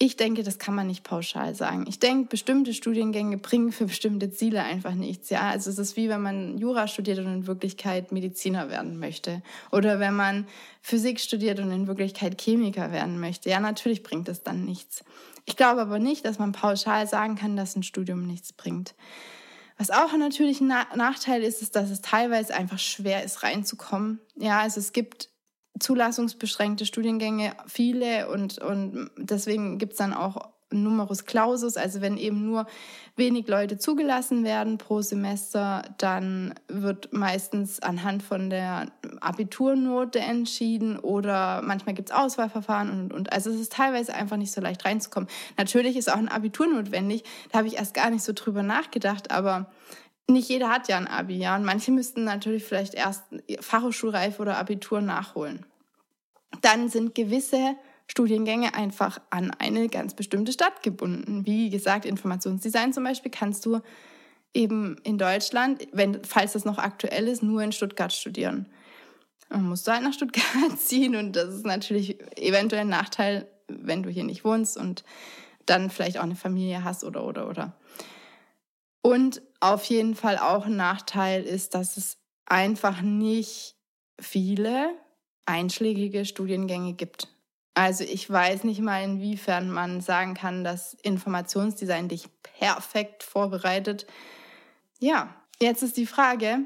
[0.01, 1.83] Ich denke, das kann man nicht pauschal sagen.
[1.89, 5.29] Ich denke, bestimmte Studiengänge bringen für bestimmte Ziele einfach nichts.
[5.29, 9.41] Ja, also es ist wie wenn man Jura studiert und in Wirklichkeit Mediziner werden möchte.
[9.71, 10.47] Oder wenn man
[10.81, 13.49] Physik studiert und in Wirklichkeit Chemiker werden möchte.
[13.49, 15.03] Ja, natürlich bringt es dann nichts.
[15.43, 18.95] Ich glaube aber nicht, dass man pauschal sagen kann, dass ein Studium nichts bringt.
[19.79, 24.19] Was auch natürlich ein Nachteil ist, ist, dass es teilweise einfach schwer ist, reinzukommen.
[24.35, 25.29] Ja, also es gibt
[25.79, 32.45] zulassungsbeschränkte Studiengänge viele und, und deswegen gibt es dann auch Numerus Clausus, also wenn eben
[32.45, 32.67] nur
[33.15, 41.61] wenig Leute zugelassen werden pro Semester, dann wird meistens anhand von der Abiturnote entschieden oder
[41.63, 45.29] manchmal gibt es Auswahlverfahren und, und also es ist teilweise einfach nicht so leicht reinzukommen.
[45.57, 49.31] Natürlich ist auch ein Abitur notwendig, da habe ich erst gar nicht so drüber nachgedacht,
[49.31, 49.71] aber
[50.29, 51.55] nicht jeder hat ja ein Abi, ja.
[51.55, 53.23] Und manche müssten natürlich vielleicht erst
[53.59, 55.65] Fachhochschulreife oder Abitur nachholen.
[56.61, 57.75] Dann sind gewisse
[58.09, 61.45] Studiengänge einfach an eine ganz bestimmte Stadt gebunden.
[61.45, 63.81] Wie gesagt, Informationsdesign zum Beispiel kannst du
[64.53, 68.67] eben in Deutschland, wenn, falls das noch aktuell ist, nur in Stuttgart studieren.
[69.49, 70.43] Man muss halt nach Stuttgart
[70.77, 75.03] ziehen und das ist natürlich eventuell ein Nachteil, wenn du hier nicht wohnst und
[75.67, 77.77] dann vielleicht auch eine Familie hast oder oder oder.
[79.01, 82.17] Und auf jeden Fall auch ein Nachteil ist, dass es
[82.47, 83.75] einfach nicht
[84.19, 84.89] viele
[85.45, 87.27] einschlägige Studiengänge gibt.
[87.73, 94.05] Also ich weiß nicht mal, inwiefern man sagen kann, dass Informationsdesign dich perfekt vorbereitet.
[94.99, 96.59] Ja, jetzt ist die Frage,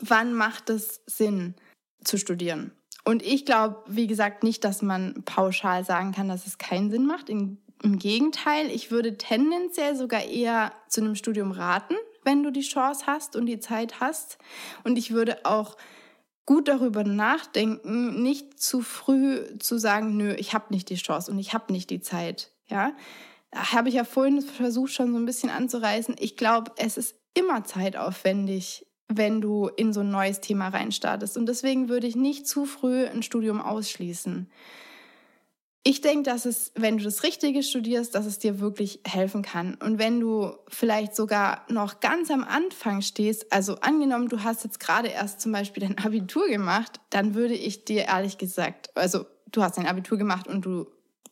[0.00, 1.54] wann macht es Sinn
[2.02, 2.72] zu studieren?
[3.04, 7.04] Und ich glaube, wie gesagt, nicht, dass man pauschal sagen kann, dass es keinen Sinn
[7.04, 7.28] macht.
[7.28, 12.62] Im, Im Gegenteil, ich würde tendenziell sogar eher zu einem Studium raten, wenn du die
[12.62, 14.38] Chance hast und die Zeit hast.
[14.84, 15.76] Und ich würde auch
[16.46, 21.38] gut darüber nachdenken, nicht zu früh zu sagen, nö, ich habe nicht die Chance und
[21.38, 22.50] ich habe nicht die Zeit.
[22.66, 22.92] Ja,
[23.54, 26.16] habe ich ja vorhin versucht schon so ein bisschen anzureißen.
[26.18, 31.36] Ich glaube, es ist immer zeitaufwendig, wenn du in so ein neues Thema reinstartest.
[31.36, 34.50] Und deswegen würde ich nicht zu früh ein Studium ausschließen.
[35.86, 39.74] Ich denke, dass es, wenn du das Richtige studierst, dass es dir wirklich helfen kann.
[39.74, 44.80] Und wenn du vielleicht sogar noch ganz am Anfang stehst, also angenommen, du hast jetzt
[44.80, 49.62] gerade erst zum Beispiel dein Abitur gemacht, dann würde ich dir ehrlich gesagt, also du
[49.62, 50.86] hast dein Abitur gemacht und du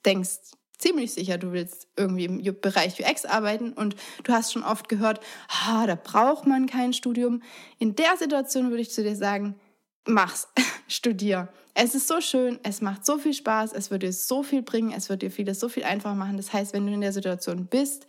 [0.04, 4.88] denkst ziemlich sicher, du willst irgendwie im Bereich UX arbeiten und du hast schon oft
[4.90, 5.20] gehört,
[5.64, 7.42] ah, da braucht man kein Studium.
[7.78, 9.54] In der Situation würde ich zu dir sagen,
[10.06, 10.48] mach's,
[10.88, 11.48] studier.
[11.74, 14.92] Es ist so schön, es macht so viel Spaß, es wird dir so viel bringen,
[14.94, 16.36] es wird dir vieles so viel einfacher machen.
[16.36, 18.06] Das heißt, wenn du in der Situation bist,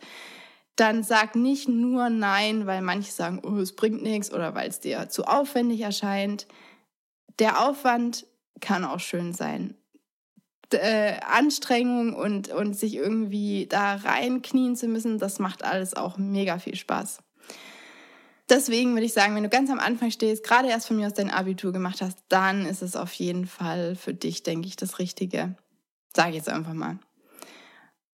[0.76, 4.80] dann sag nicht nur Nein, weil manche sagen, oh, es bringt nichts oder weil es
[4.80, 6.46] dir zu aufwendig erscheint.
[7.38, 8.26] Der Aufwand
[8.60, 9.74] kann auch schön sein.
[10.70, 16.58] Äh, Anstrengung und, und sich irgendwie da reinknien zu müssen, das macht alles auch mega
[16.58, 17.23] viel Spaß.
[18.50, 21.14] Deswegen würde ich sagen, wenn du ganz am Anfang stehst, gerade erst von mir aus
[21.14, 24.98] dein Abitur gemacht hast, dann ist es auf jeden Fall für dich, denke ich, das
[24.98, 25.56] Richtige.
[26.14, 26.98] Sage ich jetzt einfach mal.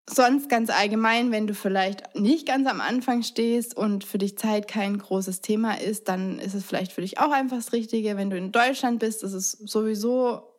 [0.08, 4.66] Sonst ganz allgemein, wenn du vielleicht nicht ganz am Anfang stehst und für dich Zeit
[4.66, 8.16] kein großes Thema ist, dann ist es vielleicht für dich auch einfach das Richtige.
[8.16, 10.49] Wenn du in Deutschland bist, ist es sowieso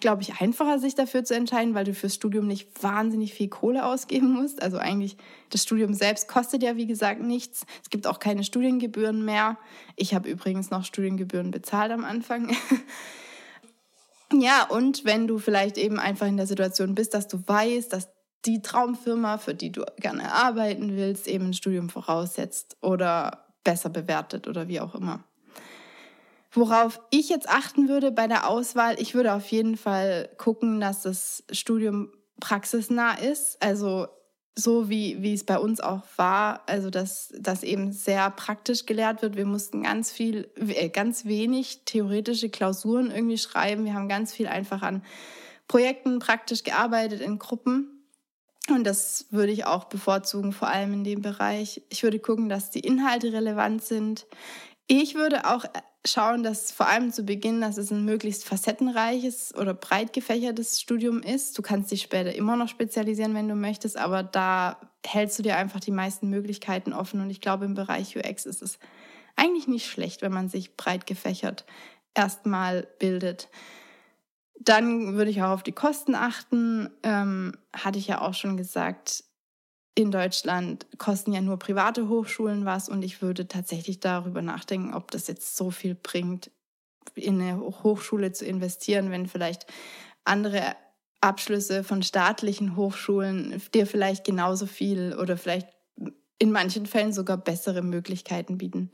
[0.00, 3.84] glaube ich, einfacher, sich dafür zu entscheiden, weil du fürs Studium nicht wahnsinnig viel Kohle
[3.84, 4.62] ausgeben musst.
[4.62, 5.16] Also eigentlich,
[5.50, 7.66] das Studium selbst kostet ja, wie gesagt, nichts.
[7.82, 9.58] Es gibt auch keine Studiengebühren mehr.
[9.96, 12.54] Ich habe übrigens noch Studiengebühren bezahlt am Anfang.
[14.32, 18.08] Ja, und wenn du vielleicht eben einfach in der Situation bist, dass du weißt, dass
[18.46, 24.48] die Traumfirma, für die du gerne arbeiten willst, eben ein Studium voraussetzt oder besser bewertet
[24.48, 25.24] oder wie auch immer.
[26.54, 31.02] Worauf ich jetzt achten würde bei der Auswahl, ich würde auf jeden Fall gucken, dass
[31.02, 33.60] das Studium praxisnah ist.
[33.60, 34.06] Also
[34.56, 39.20] so wie, wie es bei uns auch war, also dass das eben sehr praktisch gelehrt
[39.20, 39.36] wird.
[39.36, 43.84] Wir mussten ganz viel, äh, ganz wenig theoretische Klausuren irgendwie schreiben.
[43.84, 45.02] Wir haben ganz viel einfach an
[45.66, 47.90] Projekten praktisch gearbeitet in Gruppen.
[48.70, 51.82] Und das würde ich auch bevorzugen, vor allem in dem Bereich.
[51.88, 54.26] Ich würde gucken, dass die Inhalte relevant sind.
[54.86, 55.64] Ich würde auch
[56.06, 61.22] schauen, dass vor allem zu Beginn, dass es ein möglichst facettenreiches oder breit gefächertes Studium
[61.22, 61.56] ist.
[61.56, 65.56] Du kannst dich später immer noch spezialisieren, wenn du möchtest, aber da hältst du dir
[65.56, 67.20] einfach die meisten Möglichkeiten offen.
[67.20, 68.78] Und ich glaube, im Bereich UX ist es
[69.36, 71.64] eigentlich nicht schlecht, wenn man sich breit gefächert
[72.14, 73.48] erstmal bildet.
[74.60, 76.88] Dann würde ich auch auf die Kosten achten.
[77.02, 79.24] Ähm, hatte ich ja auch schon gesagt,
[79.94, 85.10] in Deutschland kosten ja nur private Hochschulen was und ich würde tatsächlich darüber nachdenken, ob
[85.10, 86.50] das jetzt so viel bringt,
[87.14, 89.66] in eine Hochschule zu investieren, wenn vielleicht
[90.24, 90.74] andere
[91.20, 95.68] Abschlüsse von staatlichen Hochschulen dir vielleicht genauso viel oder vielleicht
[96.38, 98.90] in manchen Fällen sogar bessere Möglichkeiten bieten.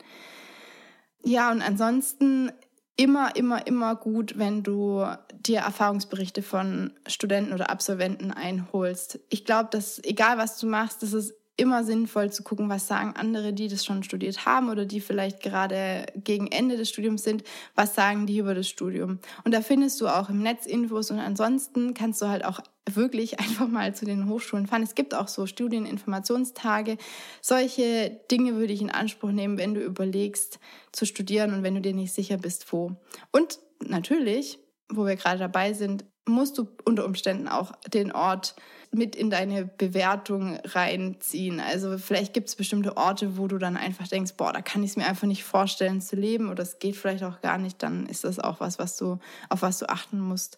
[1.23, 2.51] Ja, und ansonsten
[2.97, 9.19] immer, immer, immer gut, wenn du dir Erfahrungsberichte von Studenten oder Absolventen einholst.
[9.29, 13.13] Ich glaube, dass egal was du machst, das ist immer sinnvoll zu gucken, was sagen
[13.15, 17.43] andere, die das schon studiert haben oder die vielleicht gerade gegen Ende des Studiums sind,
[17.75, 19.19] was sagen die über das Studium.
[19.43, 23.39] Und da findest du auch im Netz Infos und ansonsten kannst du halt auch wirklich
[23.39, 24.83] einfach mal zu den Hochschulen fahren.
[24.83, 26.97] Es gibt auch so Studieninformationstage.
[27.41, 30.59] Solche Dinge würde ich in Anspruch nehmen, wenn du überlegst
[30.91, 32.95] zu studieren und wenn du dir nicht sicher bist, wo.
[33.31, 38.55] Und natürlich, wo wir gerade dabei sind, musst du unter Umständen auch den Ort
[38.91, 41.59] mit in deine Bewertung reinziehen.
[41.59, 44.91] Also vielleicht gibt es bestimmte Orte, wo du dann einfach denkst, boah, da kann ich
[44.91, 48.05] es mir einfach nicht vorstellen zu leben oder es geht vielleicht auch gar nicht, dann
[48.05, 49.17] ist das auch was, was du,
[49.49, 50.57] auf was du achten musst.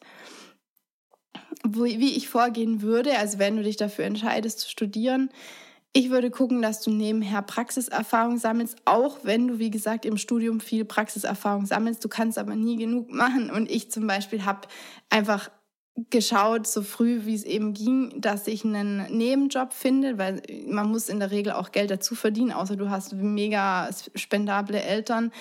[1.65, 5.29] Wo, wie ich vorgehen würde, also wenn du dich dafür entscheidest zu studieren,
[5.95, 10.59] ich würde gucken, dass du nebenher Praxiserfahrung sammelst, auch wenn du, wie gesagt, im Studium
[10.59, 12.03] viel Praxiserfahrung sammelst.
[12.03, 13.51] Du kannst aber nie genug machen.
[13.51, 14.67] Und ich zum Beispiel habe
[15.11, 15.51] einfach
[16.09, 21.09] geschaut, so früh wie es eben ging, dass ich einen Nebenjob finde, weil man muss
[21.09, 25.31] in der Regel auch Geld dazu verdienen, außer du hast mega spendable Eltern.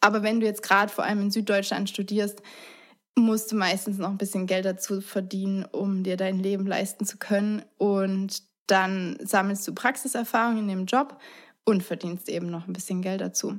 [0.00, 2.42] Aber wenn du jetzt gerade vor allem in Süddeutschland studierst,
[3.16, 7.18] musst du meistens noch ein bisschen Geld dazu verdienen, um dir dein Leben leisten zu
[7.18, 7.62] können.
[7.78, 11.18] Und dann sammelst du Praxiserfahrung in dem Job
[11.64, 13.58] und verdienst eben noch ein bisschen Geld dazu.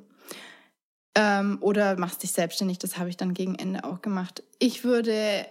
[1.16, 4.44] Ähm, oder machst dich selbstständig, das habe ich dann gegen Ende auch gemacht.
[4.58, 5.46] Ich würde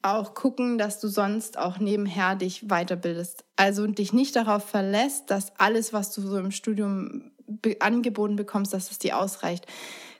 [0.00, 3.44] auch gucken, dass du sonst auch nebenher dich weiterbildest.
[3.56, 7.32] Also dich nicht darauf verlässt, dass alles, was du so im Studium
[7.80, 9.66] angeboten bekommst, dass es dir ausreicht.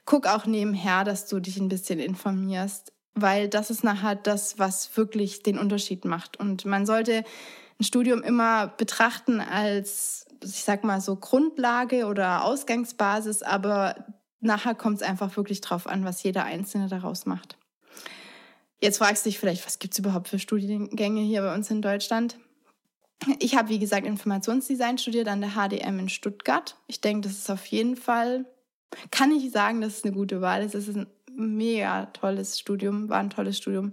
[0.05, 4.96] Guck auch nebenher, dass du dich ein bisschen informierst, weil das ist nachher das, was
[4.96, 6.38] wirklich den Unterschied macht.
[6.38, 7.24] Und man sollte
[7.81, 14.07] ein Studium immer betrachten als, ich sag mal so Grundlage oder Ausgangsbasis, aber
[14.40, 17.57] nachher kommt es einfach wirklich drauf an, was jeder Einzelne daraus macht.
[18.81, 21.81] Jetzt fragst du dich vielleicht, was gibt es überhaupt für Studiengänge hier bei uns in
[21.81, 22.38] Deutschland?
[23.38, 26.76] Ich habe, wie gesagt, Informationsdesign studiert an der HDM in Stuttgart.
[26.87, 28.44] Ich denke, das ist auf jeden Fall,
[29.11, 30.74] kann ich sagen, dass es eine gute Wahl ist.
[30.74, 33.92] Es ist ein mega tolles Studium, war ein tolles Studium.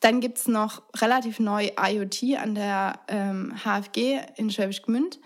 [0.00, 5.20] Dann gibt es noch relativ neu IoT an der ähm, HFG in Schwäbisch Gmünd.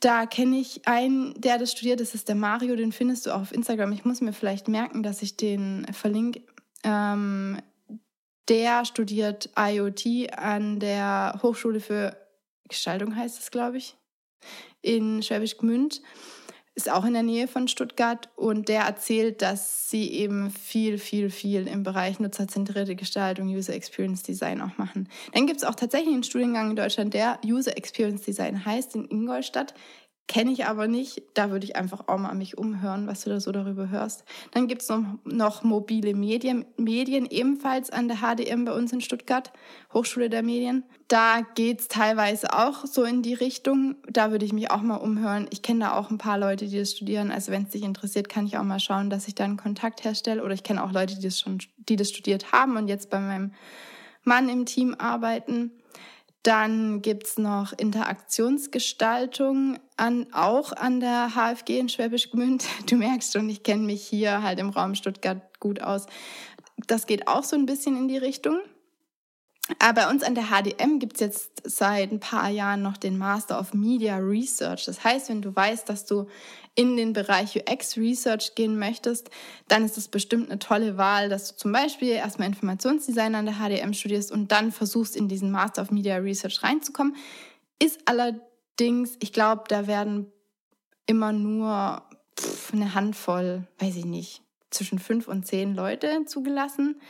[0.00, 3.42] Da kenne ich einen, der das studiert, das ist der Mario, den findest du auch
[3.42, 3.92] auf Instagram.
[3.92, 6.42] Ich muss mir vielleicht merken, dass ich den verlinke.
[6.82, 7.58] Ähm,
[8.48, 12.16] der studiert IoT an der Hochschule für
[12.68, 13.96] Gestaltung, heißt es, glaube ich,
[14.80, 16.02] in Schwäbisch Gmünd.
[16.74, 21.28] Ist auch in der Nähe von Stuttgart und der erzählt, dass sie eben viel, viel,
[21.28, 25.08] viel im Bereich nutzerzentrierte Gestaltung, User Experience Design auch machen.
[25.34, 29.04] Dann gibt es auch tatsächlich einen Studiengang in Deutschland, der User Experience Design heißt, in
[29.04, 29.74] Ingolstadt.
[30.28, 31.22] Kenne ich aber nicht.
[31.34, 34.24] Da würde ich einfach auch mal mich umhören, was du da so darüber hörst.
[34.52, 39.00] Dann gibt es noch, noch mobile Medien, Medien, ebenfalls an der HDM bei uns in
[39.00, 39.52] Stuttgart,
[39.92, 40.84] Hochschule der Medien.
[41.08, 43.96] Da geht es teilweise auch so in die Richtung.
[44.08, 45.48] Da würde ich mich auch mal umhören.
[45.50, 47.30] Ich kenne da auch ein paar Leute, die das studieren.
[47.30, 50.04] Also wenn es dich interessiert, kann ich auch mal schauen, dass ich da einen Kontakt
[50.04, 50.42] herstelle.
[50.44, 53.18] Oder ich kenne auch Leute, die das schon, die das studiert haben und jetzt bei
[53.18, 53.52] meinem
[54.24, 55.72] Mann im Team arbeiten.
[56.42, 62.64] Dann gibt's noch Interaktionsgestaltung an, auch an der HFG in Schwäbisch Gmünd.
[62.86, 66.06] Du merkst schon, ich kenne mich hier halt im Raum Stuttgart gut aus.
[66.88, 68.58] das geht auch so ein bisschen in die Richtung.
[69.78, 73.16] Aber bei uns an der HDM gibt es jetzt seit ein paar Jahren noch den
[73.16, 74.86] Master of Media Research.
[74.86, 76.26] Das heißt, wenn du weißt, dass du
[76.74, 79.30] in den Bereich UX Research gehen möchtest,
[79.68, 83.56] dann ist das bestimmt eine tolle Wahl, dass du zum Beispiel erstmal Informationsdesign an der
[83.56, 87.16] HDM studierst und dann versuchst, in diesen Master of Media Research reinzukommen.
[87.78, 90.32] Ist allerdings, ich glaube, da werden
[91.06, 92.02] immer nur
[92.40, 97.00] pff, eine Handvoll, weiß ich nicht, zwischen fünf und zehn Leute zugelassen.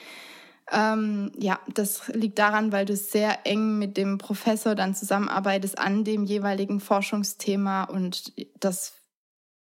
[0.72, 6.02] Ähm, ja, das liegt daran, weil du sehr eng mit dem Professor dann zusammenarbeitest an
[6.02, 8.94] dem jeweiligen Forschungsthema und das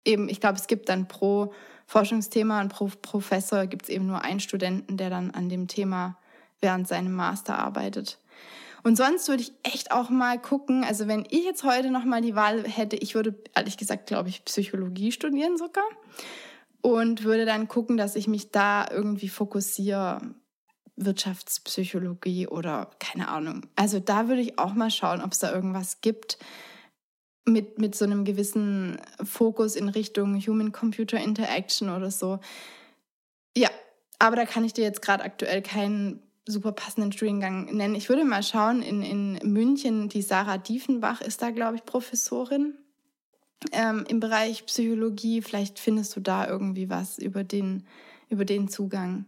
[0.05, 1.53] eben, ich glaube, es gibt dann pro
[1.85, 6.17] Forschungsthema und pro Professor gibt es eben nur einen Studenten, der dann an dem Thema
[6.59, 8.19] während seinem Master arbeitet.
[8.83, 12.21] Und sonst würde ich echt auch mal gucken, also wenn ich jetzt heute noch mal
[12.21, 15.83] die Wahl hätte, ich würde ehrlich gesagt, glaube ich, Psychologie studieren sogar
[16.81, 20.21] und würde dann gucken, dass ich mich da irgendwie fokussiere
[20.95, 23.65] Wirtschaftspsychologie oder keine Ahnung.
[23.75, 26.37] Also da würde ich auch mal schauen, ob es da irgendwas gibt
[27.47, 32.39] mit, mit so einem gewissen Fokus in Richtung Human-Computer Interaction oder so.
[33.55, 33.69] Ja,
[34.19, 37.95] aber da kann ich dir jetzt gerade aktuell keinen super passenden Studiengang nennen.
[37.95, 42.75] Ich würde mal schauen, in, in München, die Sarah Diefenbach ist da, glaube ich, Professorin
[43.71, 45.41] ähm, im Bereich Psychologie.
[45.41, 47.85] Vielleicht findest du da irgendwie was über den,
[48.29, 49.25] über den Zugang.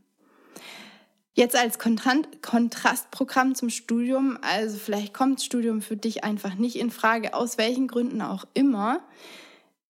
[1.40, 6.92] Jetzt als Kontrastprogramm zum Studium, also vielleicht kommt das Studium für dich einfach nicht in
[6.92, 9.00] Frage, aus welchen Gründen auch immer.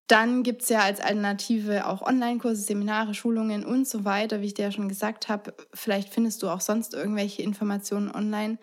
[0.06, 4.54] Dann gibt es ja als Alternative auch Online-Kurse, Seminare, Schulungen und so weiter, wie ich
[4.54, 5.56] dir ja schon gesagt habe.
[5.74, 8.60] Vielleicht findest du auch sonst irgendwelche Informationen online.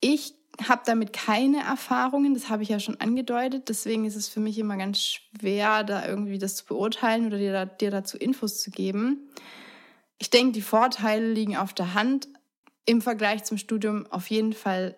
[0.00, 0.34] Ich
[0.68, 3.68] habe damit keine Erfahrungen, das habe ich ja schon angedeutet.
[3.68, 7.66] Deswegen ist es für mich immer ganz schwer, da irgendwie das zu beurteilen oder dir,
[7.66, 9.30] dir dazu Infos zu geben.
[10.18, 12.28] Ich denke, die Vorteile liegen auf der Hand.
[12.84, 14.96] Im Vergleich zum Studium auf jeden Fall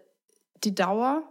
[0.65, 1.23] die Dauer,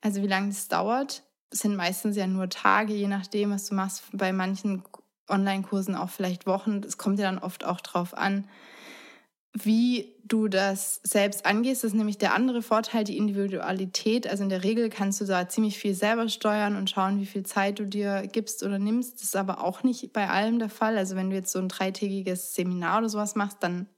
[0.00, 1.22] also wie lange es dauert.
[1.50, 4.02] Es sind meistens ja nur Tage, je nachdem, was du machst.
[4.12, 4.82] Bei manchen
[5.28, 6.82] Online-Kursen auch vielleicht Wochen.
[6.86, 8.48] Es kommt ja dann oft auch drauf an,
[9.54, 11.82] wie du das selbst angehst.
[11.82, 14.26] Das ist nämlich der andere Vorteil, die Individualität.
[14.28, 17.44] Also in der Regel kannst du da ziemlich viel selber steuern und schauen, wie viel
[17.44, 19.16] Zeit du dir gibst oder nimmst.
[19.16, 20.98] Das ist aber auch nicht bei allem der Fall.
[20.98, 23.88] Also wenn du jetzt so ein dreitägiges Seminar oder sowas machst, dann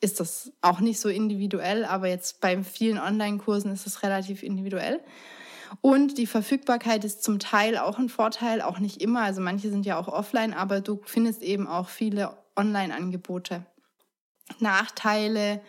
[0.00, 1.84] ist das auch nicht so individuell.
[1.84, 5.00] Aber jetzt bei vielen Online-Kursen ist es relativ individuell.
[5.80, 9.22] Und die Verfügbarkeit ist zum Teil auch ein Vorteil, auch nicht immer.
[9.22, 13.64] Also manche sind ja auch offline, aber du findest eben auch viele Online-Angebote.
[14.60, 15.60] Nachteile,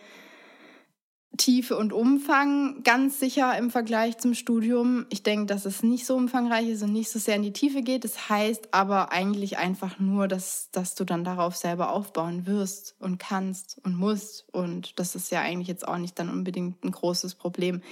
[1.36, 5.06] Tiefe und Umfang ganz sicher im Vergleich zum Studium.
[5.10, 7.82] Ich denke, dass es nicht so umfangreich ist und nicht so sehr in die Tiefe
[7.82, 8.04] geht.
[8.04, 13.18] Das heißt aber eigentlich einfach nur, dass, dass du dann darauf selber aufbauen wirst und
[13.18, 14.46] kannst und musst.
[14.52, 17.82] Und das ist ja eigentlich jetzt auch nicht dann unbedingt ein großes Problem.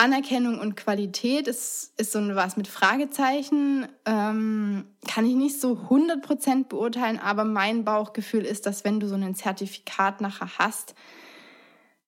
[0.00, 3.86] Anerkennung und Qualität ist, ist so was mit Fragezeichen.
[4.06, 9.14] Ähm, kann ich nicht so 100% beurteilen, aber mein Bauchgefühl ist, dass wenn du so
[9.14, 10.94] ein Zertifikat nachher hast,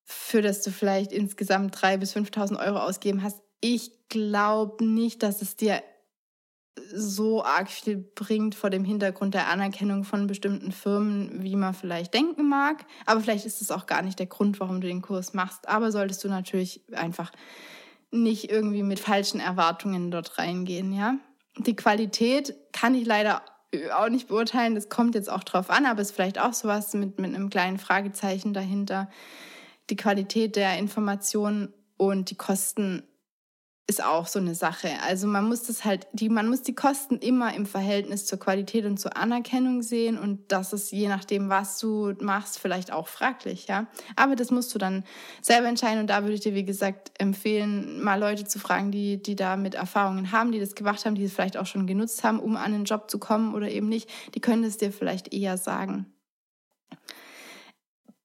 [0.05, 5.43] für das du vielleicht insgesamt 3.000 bis 5.000 Euro ausgeben hast, ich glaube nicht, dass
[5.43, 5.83] es dir
[6.95, 12.15] so arg viel bringt vor dem Hintergrund der Anerkennung von bestimmten Firmen, wie man vielleicht
[12.15, 12.87] denken mag.
[13.05, 15.69] Aber vielleicht ist es auch gar nicht der Grund, warum du den Kurs machst.
[15.69, 17.31] Aber solltest du natürlich einfach
[18.13, 21.17] nicht irgendwie mit falschen Erwartungen dort reingehen, ja.
[21.59, 23.43] Die Qualität kann ich leider
[23.97, 26.93] auch nicht beurteilen, das kommt jetzt auch drauf an, aber es ist vielleicht auch sowas
[26.95, 29.09] mit, mit einem kleinen Fragezeichen dahinter.
[29.91, 33.03] Die Qualität der Informationen und die Kosten
[33.89, 34.89] ist auch so eine Sache.
[35.07, 38.85] Also man muss das halt, die, man muss die Kosten immer im Verhältnis zur Qualität
[38.85, 43.67] und zur Anerkennung sehen und das ist je nachdem, was du machst, vielleicht auch fraglich,
[43.67, 43.89] ja.
[44.15, 45.05] Aber das musst du dann
[45.41, 49.21] selber entscheiden und da würde ich dir, wie gesagt, empfehlen, mal Leute zu fragen, die,
[49.21, 52.23] die da mit Erfahrungen haben, die das gemacht haben, die es vielleicht auch schon genutzt
[52.23, 54.09] haben, um an einen Job zu kommen oder eben nicht.
[54.35, 56.07] Die können es dir vielleicht eher sagen.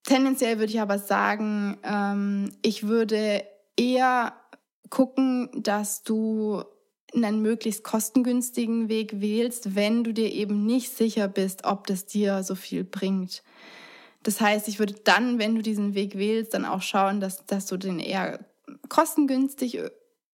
[0.04, 3.44] Tendenziell würde ich aber sagen, ähm, ich würde
[3.76, 4.34] eher
[4.90, 6.64] gucken, dass du
[7.14, 12.44] einen möglichst kostengünstigen Weg wählst, wenn du dir eben nicht sicher bist, ob das dir
[12.44, 13.44] so viel bringt.
[14.24, 17.66] Das heißt, ich würde dann, wenn du diesen Weg wählst, dann auch schauen, dass, dass
[17.66, 18.40] du den eher
[18.90, 19.80] kostengünstig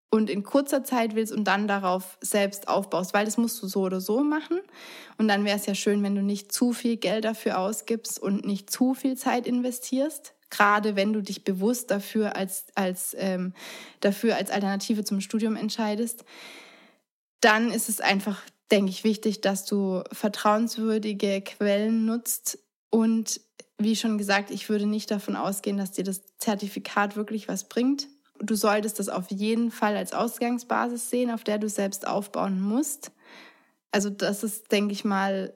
[0.10, 3.82] und in kurzer Zeit willst und dann darauf selbst aufbaust, weil das musst du so
[3.82, 4.60] oder so machen.
[5.18, 8.46] Und dann wäre es ja schön, wenn du nicht zu viel Geld dafür ausgibst und
[8.46, 13.54] nicht zu viel Zeit investierst gerade wenn du dich bewusst dafür als, als, ähm,
[14.02, 16.24] dafür als Alternative zum Studium entscheidest,
[17.42, 18.40] dann ist es einfach,
[18.72, 22.60] denke ich, wichtig, dass du vertrauenswürdige Quellen nutzt
[22.92, 23.42] und
[23.80, 28.08] wie schon gesagt, ich würde nicht davon ausgehen, dass dir das Zertifikat wirklich was bringt.
[28.40, 33.12] Du solltest das auf jeden Fall als Ausgangsbasis sehen, auf der du selbst aufbauen musst.
[33.92, 35.54] Also das ist, denke ich mal,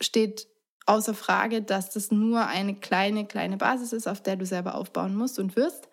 [0.00, 0.48] steht
[0.86, 5.14] außer Frage, dass das nur eine kleine, kleine Basis ist, auf der du selber aufbauen
[5.14, 5.88] musst und wirst.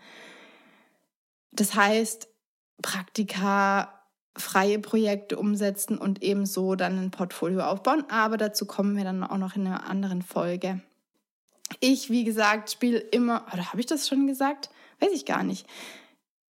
[1.52, 2.28] Das heißt,
[2.82, 4.00] Praktika,
[4.36, 8.06] freie Projekte umsetzen und ebenso dann ein Portfolio aufbauen.
[8.10, 10.82] Aber dazu kommen wir dann auch noch in einer anderen Folge.
[11.80, 14.70] Ich, wie gesagt, spiele immer, oder habe ich das schon gesagt?
[15.00, 15.68] Weiß ich gar nicht.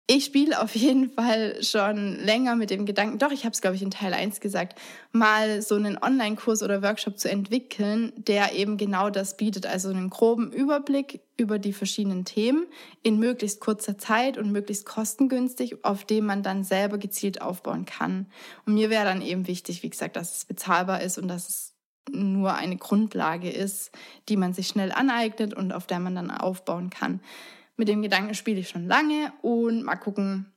[0.07, 3.75] Ich spiele auf jeden Fall schon länger mit dem Gedanken, doch, ich habe es, glaube
[3.75, 4.79] ich, in Teil 1 gesagt,
[5.11, 10.11] mal so einen Online-Kurs oder Workshop zu entwickeln, der eben genau das bietet, also einen
[10.11, 12.67] groben Überblick über die verschiedenen Themen
[13.01, 18.27] in möglichst kurzer Zeit und möglichst kostengünstig, auf dem man dann selber gezielt aufbauen kann.
[18.67, 21.73] Und mir wäre dann eben wichtig, wie gesagt, dass es bezahlbar ist und dass es
[22.11, 23.89] nur eine Grundlage ist,
[24.29, 27.21] die man sich schnell aneignet und auf der man dann aufbauen kann.
[27.77, 30.51] Mit dem Gedanken spiele ich schon lange und mal gucken.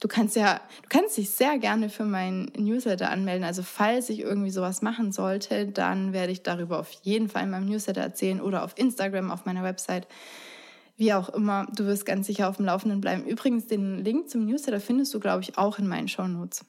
[0.00, 3.44] Du kannst ja, du kannst dich sehr gerne für meinen Newsletter anmelden.
[3.44, 7.50] Also falls ich irgendwie sowas machen sollte, dann werde ich darüber auf jeden Fall in
[7.50, 10.06] meinem Newsletter erzählen oder auf Instagram, auf meiner Website.
[10.96, 13.24] Wie auch immer, du wirst ganz sicher auf dem Laufenden bleiben.
[13.24, 16.64] Übrigens, den Link zum Newsletter findest du, glaube ich, auch in meinen Show Notes.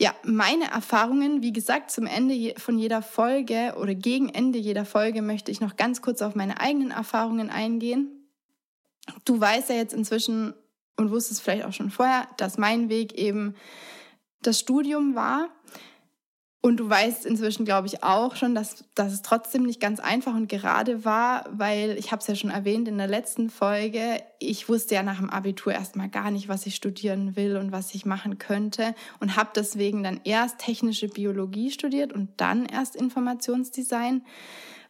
[0.00, 5.22] Ja, meine Erfahrungen, wie gesagt, zum Ende von jeder Folge oder gegen Ende jeder Folge
[5.22, 8.17] möchte ich noch ganz kurz auf meine eigenen Erfahrungen eingehen.
[9.24, 10.54] Du weißt ja jetzt inzwischen
[10.96, 13.54] und wusstest vielleicht auch schon vorher, dass mein Weg eben
[14.42, 15.48] das Studium war.
[16.60, 20.34] Und du weißt inzwischen, glaube ich, auch schon, dass, dass es trotzdem nicht ganz einfach
[20.34, 24.68] und gerade war, weil ich habe es ja schon erwähnt in der letzten Folge, ich
[24.68, 28.04] wusste ja nach dem Abitur erstmal gar nicht, was ich studieren will und was ich
[28.04, 34.26] machen könnte und habe deswegen dann erst technische Biologie studiert und dann erst Informationsdesign,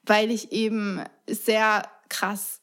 [0.04, 2.62] weil ich eben sehr krass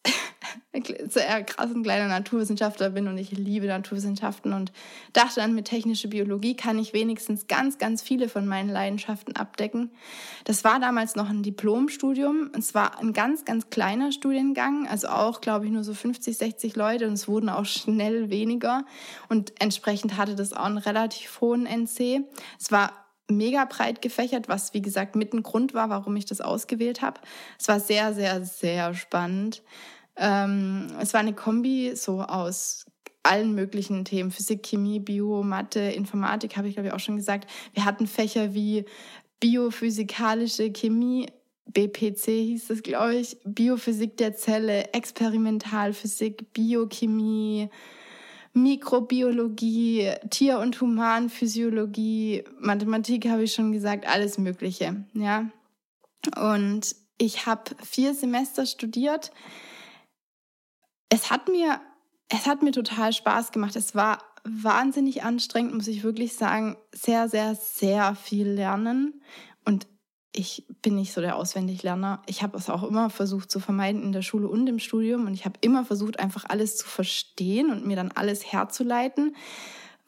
[1.08, 4.72] sehr krass ein kleiner Naturwissenschaftler bin und ich liebe Naturwissenschaften und
[5.14, 9.92] dachte dann, mit technischer Biologie kann ich wenigstens ganz, ganz viele von meinen Leidenschaften abdecken.
[10.44, 12.52] Das war damals noch ein Diplomstudium.
[12.58, 16.76] Es war ein ganz, ganz kleiner Studiengang, also auch, glaube ich, nur so 50, 60
[16.76, 18.86] Leute und es wurden auch schnell weniger
[19.30, 22.24] und entsprechend hatte das auch einen relativ hohen NC.
[22.60, 26.42] Es war mega breit gefächert, was wie gesagt mit ein Grund war, warum ich das
[26.42, 27.22] ausgewählt habe.
[27.60, 29.64] Es war sehr, sehr, sehr spannend.
[30.18, 32.86] Ähm, es war eine Kombi so aus
[33.24, 37.50] allen möglichen Themen, Physik, Chemie, Bio, Mathe, Informatik, habe ich glaube ich auch schon gesagt.
[37.74, 38.86] Wir hatten Fächer wie
[39.40, 41.28] biophysikalische Chemie,
[41.66, 47.70] BPC hieß es, glaube ich, Biophysik der Zelle, Experimentalphysik, Biochemie,
[48.54, 55.50] Mikrobiologie, Tier- und Humanphysiologie, Mathematik habe ich schon gesagt, alles Mögliche, ja.
[56.38, 59.32] Und ich habe vier Semester studiert
[61.10, 61.82] es hat mir,
[62.30, 63.76] es hat mir total Spaß gemacht.
[63.76, 66.78] Es war wahnsinnig anstrengend, muss ich wirklich sagen.
[66.92, 69.22] Sehr, sehr, sehr viel lernen.
[69.66, 69.88] Und
[70.32, 72.22] ich bin nicht so der Auswendiglerner.
[72.28, 75.26] Ich habe es auch immer versucht zu vermeiden in der Schule und im Studium.
[75.26, 79.36] Und ich habe immer versucht, einfach alles zu verstehen und mir dann alles herzuleiten,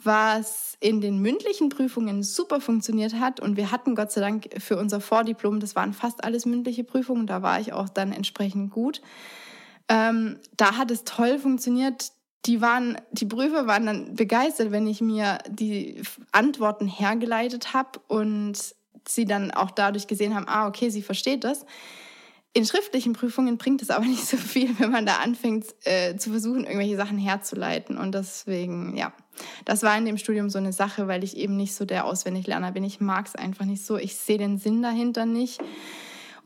[0.04, 3.40] was in den mündlichen Prüfungen super funktioniert hat.
[3.40, 7.26] Und wir hatten Gott sei Dank für unser Vordiplom, das waren fast alles mündliche Prüfungen,
[7.26, 9.02] da war ich auch dann entsprechend gut.
[9.90, 12.12] Ähm, da hat es toll funktioniert.
[12.46, 18.76] Die waren, die Prüfer waren dann begeistert, wenn ich mir die Antworten hergeleitet habe und
[19.08, 21.66] sie dann auch dadurch gesehen haben, ah, okay, sie versteht das.
[22.54, 26.32] In schriftlichen Prüfungen bringt es aber nicht so viel, wenn man da anfängt äh, zu
[26.32, 27.98] versuchen, irgendwelche Sachen herzuleiten.
[27.98, 29.14] Und deswegen, ja,
[29.66, 32.72] das war in dem Studium so eine Sache, weil ich eben nicht so der Auswendiglerner
[32.72, 32.84] bin.
[32.84, 33.98] Ich mag es einfach nicht so.
[33.98, 35.60] Ich sehe den Sinn dahinter nicht.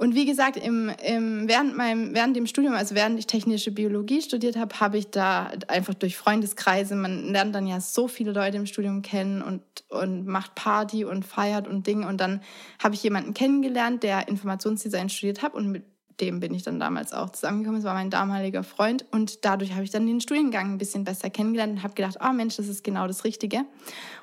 [0.02, 4.24] Und wie gesagt, im, im, während, meinem, während dem Studium, also während ich technische Biologie
[4.24, 8.58] studiert habe, habe ich da einfach durch Freundeskreise, man lernt dann ja so viele Leute
[8.58, 12.08] im Studium kennen und, und macht Party und feiert und Dinge.
[12.08, 12.42] Und dann
[12.82, 15.84] habe ich jemanden kennengelernt, der Informationsdesign studiert hat und mit
[16.20, 17.82] dem bin ich dann damals auch zusammengekommen.
[17.82, 21.30] Es war mein damaliger Freund und dadurch habe ich dann den Studiengang ein bisschen besser
[21.30, 23.66] kennengelernt und habe gedacht, oh Mensch, das ist genau das Richtige.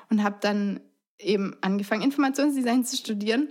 [0.09, 0.81] Und habe dann
[1.19, 3.47] eben angefangen, Informationsdesign zu studieren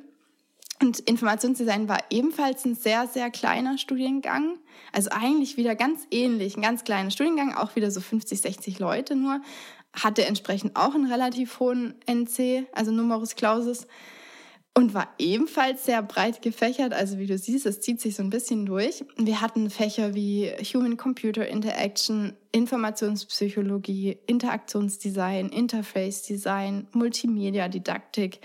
[0.81, 4.59] und Informationsdesign war ebenfalls ein sehr, sehr kleiner Studiengang.
[4.93, 9.17] Also eigentlich wieder ganz ähnlich, ein ganz kleiner Studiengang, auch wieder so 50, 60 Leute
[9.17, 9.41] nur.
[9.93, 13.89] Hatte entsprechend auch einen relativ hohen NC, also Numerus Clausus.
[14.73, 16.93] Und war ebenfalls sehr breit gefächert.
[16.93, 19.05] Also wie du siehst, es zieht sich so ein bisschen durch.
[19.17, 28.39] Wir hatten Fächer wie Human-Computer Interaction, Informationspsychologie, Interaktionsdesign, Interface Design, Multimedia-Didaktik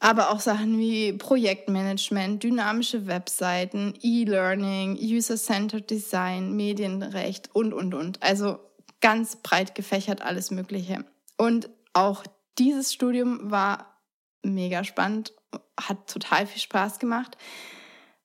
[0.00, 8.22] aber auch Sachen wie Projektmanagement, dynamische Webseiten, E-Learning, User-Centered Design, Medienrecht und, und, und.
[8.22, 8.60] Also
[9.00, 11.04] ganz breit gefächert alles Mögliche.
[11.36, 12.24] Und auch
[12.58, 14.00] dieses Studium war
[14.42, 15.32] mega spannend,
[15.80, 17.36] hat total viel Spaß gemacht,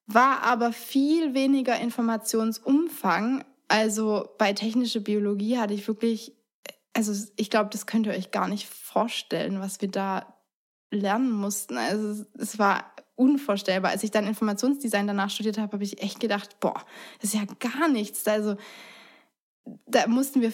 [0.05, 3.45] war aber viel weniger Informationsumfang.
[3.67, 6.33] Also bei technischer Biologie hatte ich wirklich,
[6.93, 10.32] also ich glaube, das könnt ihr euch gar nicht vorstellen, was wir da
[10.93, 11.77] lernen mussten.
[11.77, 13.91] Also es war unvorstellbar.
[13.91, 16.85] Als ich dann Informationsdesign danach studiert habe, habe ich echt gedacht, boah,
[17.19, 18.27] das ist ja gar nichts.
[18.27, 18.55] Also
[19.85, 20.53] da mussten wir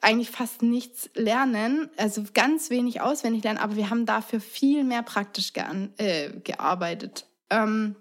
[0.00, 5.02] eigentlich fast nichts lernen, also ganz wenig auswendig lernen, aber wir haben dafür viel mehr
[5.02, 7.26] praktisch gean, äh, gearbeitet.
[7.50, 7.96] Ähm,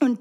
[0.00, 0.20] und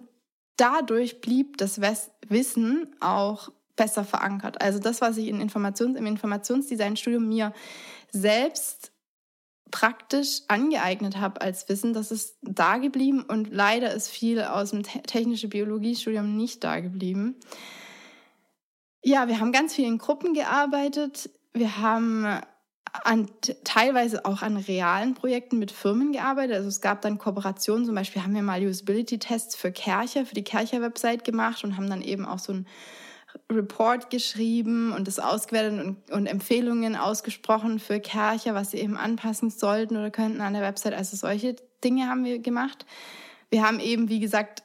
[0.57, 1.79] dadurch blieb das
[2.27, 4.61] Wissen auch besser verankert.
[4.61, 7.53] Also das, was ich in Informations, im Informationsdesign-Studium mir
[8.11, 8.92] selbst
[9.73, 14.83] praktisch angeeignet habe als Wissen, das ist da geblieben und leider ist viel aus dem
[14.83, 17.37] technischen Biologiestudium nicht da geblieben.
[19.03, 21.31] Ja, wir haben ganz viel in Gruppen gearbeitet.
[21.53, 22.39] Wir haben
[23.03, 23.27] an,
[23.63, 26.55] teilweise auch an realen Projekten mit Firmen gearbeitet.
[26.57, 30.43] Also es gab dann Kooperationen, zum Beispiel haben wir mal Usability-Tests für Kercher, für die
[30.43, 32.67] Kercher-Website gemacht und haben dann eben auch so ein
[33.51, 39.49] Report geschrieben und das ausgewertet und, und, Empfehlungen ausgesprochen für Kercher, was sie eben anpassen
[39.49, 40.93] sollten oder könnten an der Website.
[40.93, 42.85] Also solche Dinge haben wir gemacht.
[43.49, 44.63] Wir haben eben, wie gesagt,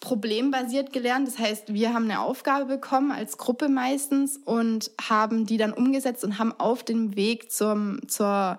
[0.00, 1.26] problembasiert gelernt.
[1.26, 6.24] Das heißt, wir haben eine Aufgabe bekommen als Gruppe meistens und haben die dann umgesetzt
[6.24, 8.58] und haben auf dem Weg zum, zur,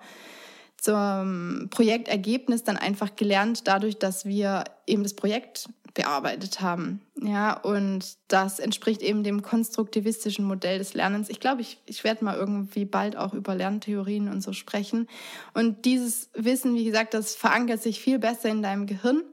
[0.78, 5.70] zum Projektergebnis dann einfach gelernt, dadurch, dass wir eben das Projekt
[6.00, 7.02] bearbeitet haben.
[7.22, 11.30] Ja, und das entspricht eben dem konstruktivistischen Modell des Lernens.
[11.30, 15.10] Ich glaube, ich, ich werde mal irgendwie bald auch über Lerntheorien und so sprechen.
[15.54, 19.24] Und dieses Wissen, wie gesagt, das verankert sich viel besser in deinem Gehirn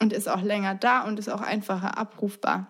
[0.00, 2.68] und ist auch länger da und ist auch einfacher abrufbar.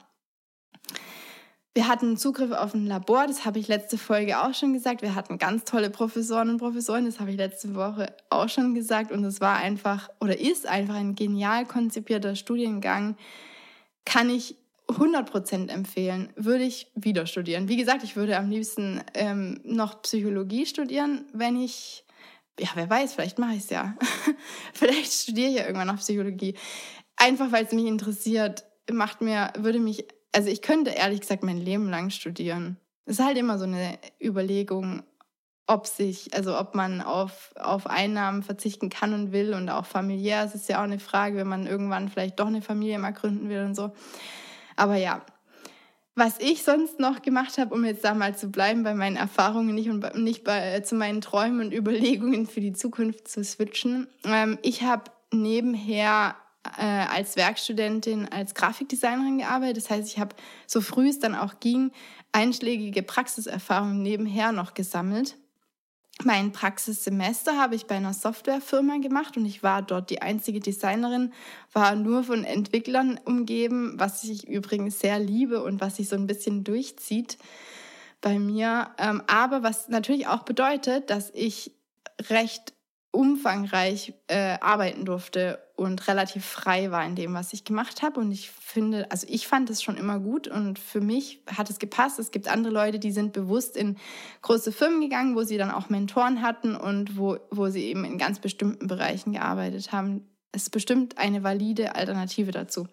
[1.75, 5.01] Wir hatten Zugriff auf ein Labor, das habe ich letzte Folge auch schon gesagt.
[5.01, 9.11] Wir hatten ganz tolle Professoren und Professoren, das habe ich letzte Woche auch schon gesagt.
[9.11, 13.17] Und es war einfach oder ist einfach ein genial konzipierter Studiengang.
[14.05, 14.57] Kann ich
[14.89, 17.69] 100% empfehlen, würde ich wieder studieren.
[17.69, 22.05] Wie gesagt, ich würde am liebsten ähm, noch Psychologie studieren, wenn ich,
[22.61, 23.97] ja, wer weiß, vielleicht mache ich es ja.
[24.75, 26.55] vielleicht studiere ich ja irgendwann noch Psychologie
[27.23, 31.59] einfach weil es mich interessiert, macht mir, würde mich, also ich könnte ehrlich gesagt mein
[31.59, 32.79] Leben lang studieren.
[33.05, 35.03] Es ist halt immer so eine Überlegung,
[35.67, 40.45] ob sich, also ob man auf, auf Einnahmen verzichten kann und will und auch familiär.
[40.45, 43.49] Es ist ja auch eine Frage, wenn man irgendwann vielleicht doch eine Familie mal gründen
[43.49, 43.93] will und so.
[44.77, 45.25] Aber ja,
[46.15, 49.75] was ich sonst noch gemacht habe, um jetzt da mal zu bleiben bei meinen Erfahrungen
[49.75, 54.09] nicht und nicht bei, zu meinen Träumen und Überlegungen für die Zukunft zu switchen.
[54.25, 56.37] Ähm, ich habe nebenher
[56.79, 59.79] äh, als Werkstudentin als Grafikdesignerin gearbeitet.
[59.79, 60.35] Das heißt, ich habe
[60.67, 61.93] so früh es dann auch ging,
[62.33, 65.37] einschlägige Praxiserfahrungen nebenher noch gesammelt.
[66.25, 71.33] Mein Praxissemester habe ich bei einer Softwarefirma gemacht und ich war dort die einzige Designerin,
[71.73, 76.27] war nur von Entwicklern umgeben, was ich übrigens sehr liebe und was sich so ein
[76.27, 77.39] bisschen durchzieht
[78.21, 78.91] bei mir.
[78.99, 81.73] Ähm, aber was natürlich auch bedeutet, dass ich
[82.29, 82.73] recht
[83.11, 88.21] umfangreich äh, arbeiten durfte und relativ frei war in dem, was ich gemacht habe.
[88.21, 91.79] Und ich finde, also ich fand es schon immer gut und für mich hat es
[91.79, 92.19] gepasst.
[92.19, 93.97] Es gibt andere Leute, die sind bewusst in
[94.43, 98.19] große Firmen gegangen, wo sie dann auch Mentoren hatten und wo, wo sie eben in
[98.19, 100.27] ganz bestimmten Bereichen gearbeitet haben.
[100.53, 102.87] Es ist bestimmt eine valide Alternative dazu.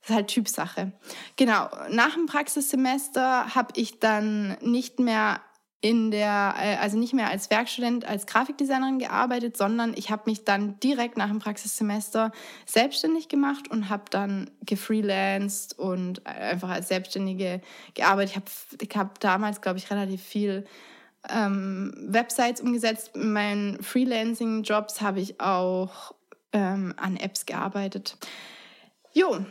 [0.00, 0.92] Das ist halt Typsache.
[1.36, 5.40] Genau, nach dem Praxissemester habe ich dann nicht mehr
[5.80, 10.44] in der, äh, also nicht mehr als Werkstudent, als Grafikdesignerin gearbeitet, sondern ich habe mich
[10.44, 12.32] dann direkt nach dem Praxissemester
[12.66, 17.60] selbstständig gemacht und habe dann gefreelanced und einfach als Selbstständige
[17.94, 18.30] gearbeitet.
[18.30, 18.50] Ich habe
[18.80, 20.66] ich hab damals, glaube ich, relativ viel
[21.28, 23.12] ähm, Websites umgesetzt.
[23.14, 26.12] In meinen Freelancing-Jobs habe ich auch
[26.52, 28.16] ähm, an Apps gearbeitet.
[29.12, 29.44] Jo,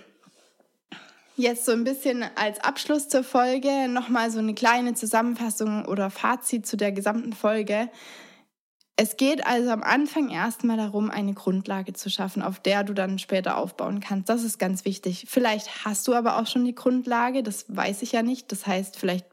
[1.39, 6.65] Jetzt so ein bisschen als Abschluss zur Folge nochmal so eine kleine Zusammenfassung oder Fazit
[6.65, 7.91] zu der gesamten Folge.
[8.95, 13.19] Es geht also am Anfang erstmal darum, eine Grundlage zu schaffen, auf der du dann
[13.19, 14.29] später aufbauen kannst.
[14.29, 15.27] Das ist ganz wichtig.
[15.29, 18.51] Vielleicht hast du aber auch schon die Grundlage, das weiß ich ja nicht.
[18.51, 19.27] Das heißt, vielleicht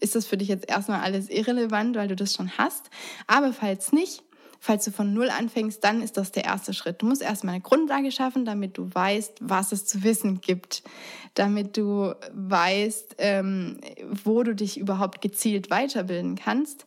[0.00, 2.88] ist das für dich jetzt erstmal alles irrelevant, weil du das schon hast.
[3.26, 4.22] Aber falls nicht,
[4.62, 7.00] Falls du von Null anfängst, dann ist das der erste Schritt.
[7.00, 10.82] Du musst erstmal eine Grundlage schaffen, damit du weißt, was es zu wissen gibt,
[11.32, 13.80] damit du weißt, ähm,
[14.24, 16.86] wo du dich überhaupt gezielt weiterbilden kannst.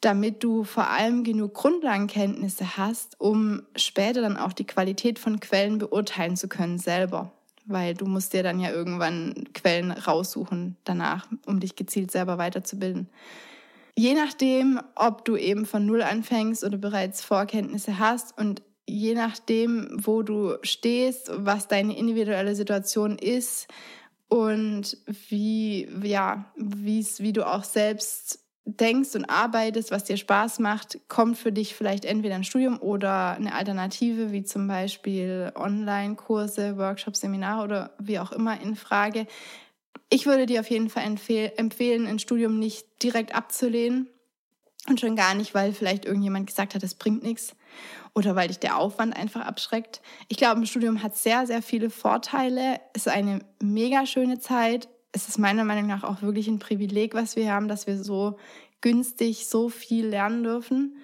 [0.00, 5.78] damit du vor allem genug Grundlagenkenntnisse hast, um später dann auch die Qualität von Quellen
[5.78, 7.32] beurteilen zu können selber.
[7.66, 13.08] Weil du musst dir dann ja irgendwann Quellen raussuchen danach, um dich gezielt selber weiterzubilden.
[13.98, 19.88] Je nachdem, ob du eben von Null anfängst oder bereits Vorkenntnisse hast und je nachdem,
[19.90, 23.66] wo du stehst, was deine individuelle Situation ist
[24.28, 24.96] und
[25.28, 31.50] wie, ja, wie du auch selbst denkst und arbeitest, was dir Spaß macht, kommt für
[31.50, 37.90] dich vielleicht entweder ein Studium oder eine Alternative, wie zum Beispiel Online-Kurse, Workshops, Seminare oder
[37.98, 39.26] wie auch immer in Frage.
[40.10, 44.08] Ich würde dir auf jeden Fall empfehlen, ein Studium nicht direkt abzulehnen.
[44.88, 47.54] Und schon gar nicht, weil vielleicht irgendjemand gesagt hat, es bringt nichts
[48.14, 50.00] oder weil dich der Aufwand einfach abschreckt.
[50.28, 52.80] Ich glaube, ein Studium hat sehr, sehr viele Vorteile.
[52.94, 57.14] Es ist eine mega schöne Zeit es ist meiner Meinung nach auch wirklich ein Privileg,
[57.14, 58.38] was wir haben, dass wir so
[58.80, 60.96] günstig so viel lernen dürfen,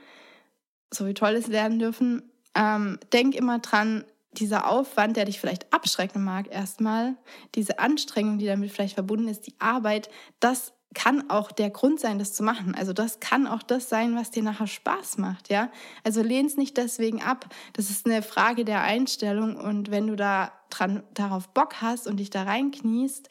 [0.92, 2.22] so wie Tolles lernen dürfen.
[2.54, 4.04] Ähm, denk immer dran,
[4.38, 7.16] dieser Aufwand, der dich vielleicht abschrecken mag erstmal,
[7.54, 10.08] diese Anstrengung, die damit vielleicht verbunden ist, die Arbeit,
[10.40, 12.74] das kann auch der Grund sein, das zu machen.
[12.74, 15.70] Also das kann auch das sein, was dir nachher Spaß macht, ja.
[16.04, 17.46] Also lehn's nicht deswegen ab.
[17.72, 22.18] Das ist eine Frage der Einstellung und wenn du da dran darauf Bock hast und
[22.18, 23.28] dich da reinkniest,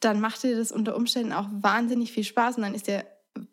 [0.00, 3.04] dann macht dir das unter Umständen auch wahnsinnig viel Spaß und dann ist dir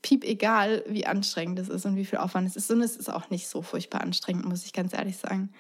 [0.02, 2.72] piep egal, wie anstrengend es ist und wie viel Aufwand es ist.
[2.72, 5.52] Und es ist auch nicht so furchtbar anstrengend, muss ich ganz ehrlich sagen.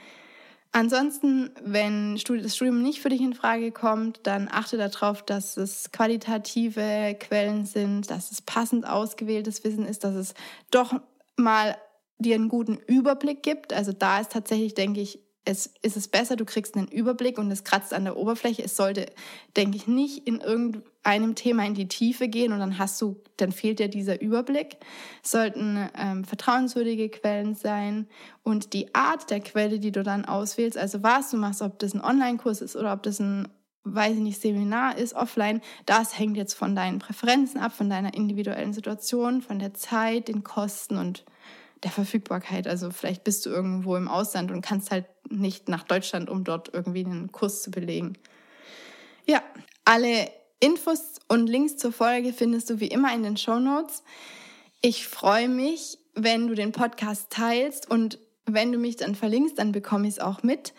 [0.75, 5.91] Ansonsten, wenn das Studium nicht für dich in Frage kommt, dann achte darauf, dass es
[5.91, 10.33] qualitative Quellen sind, dass es passend ausgewähltes Wissen ist, dass es
[10.71, 10.99] doch
[11.37, 11.77] mal
[12.17, 13.71] dir einen guten Überblick gibt.
[13.71, 17.51] Also da ist tatsächlich, denke ich, es ist es besser, du kriegst einen Überblick und
[17.51, 18.63] es kratzt an der Oberfläche.
[18.63, 19.07] Es sollte,
[19.57, 23.51] denke ich, nicht in irgendeinem Thema in die Tiefe gehen und dann hast du, dann
[23.51, 24.77] fehlt dir dieser Überblick.
[25.23, 28.07] Es sollten ähm, vertrauenswürdige Quellen sein
[28.43, 31.93] und die Art der Quelle, die du dann auswählst, also was du machst, ob das
[31.93, 33.49] ein Online-Kurs ist oder ob das ein
[33.85, 38.13] weiß ich nicht, Seminar ist, offline, das hängt jetzt von deinen Präferenzen ab, von deiner
[38.13, 41.25] individuellen Situation, von der Zeit, den Kosten und
[41.83, 42.67] der Verfügbarkeit.
[42.67, 46.73] Also vielleicht bist du irgendwo im Ausland und kannst halt nicht nach Deutschland, um dort
[46.73, 48.17] irgendwie einen Kurs zu belegen.
[49.25, 49.41] Ja,
[49.85, 50.29] alle
[50.59, 54.03] Infos und Links zur Folge findest du wie immer in den Show Notes.
[54.81, 59.71] Ich freue mich, wenn du den Podcast teilst und wenn du mich dann verlinkst, dann
[59.71, 60.73] bekomme ich es auch mit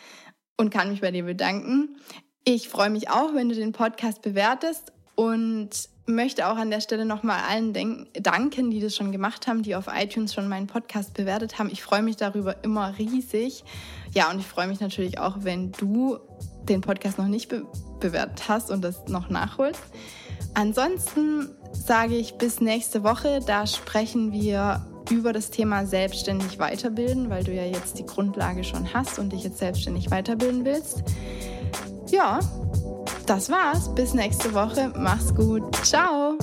[0.57, 1.97] und kann mich bei dir bedanken.
[2.45, 5.71] Ich freue mich auch, wenn du den Podcast bewertest und
[6.07, 7.73] möchte auch an der Stelle nochmal allen
[8.21, 11.71] danken, die das schon gemacht haben, die auf iTunes schon meinen Podcast bewertet haben.
[11.71, 13.65] Ich freue mich darüber immer riesig.
[14.13, 16.19] Ja, und ich freue mich natürlich auch, wenn du
[16.69, 17.67] den Podcast noch nicht be
[18.01, 19.81] bewertet hast und das noch nachholst.
[20.53, 23.41] Ansonsten sage ich bis nächste Woche.
[23.47, 28.93] Da sprechen wir über das Thema selbstständig weiterbilden, weil du ja jetzt die Grundlage schon
[28.93, 31.03] hast und dich jetzt selbstständig weiterbilden willst.
[32.11, 32.41] Ja,
[33.25, 33.95] das war's.
[33.95, 34.93] Bis nächste Woche.
[34.97, 35.63] Mach's gut.
[35.85, 36.37] Ciao.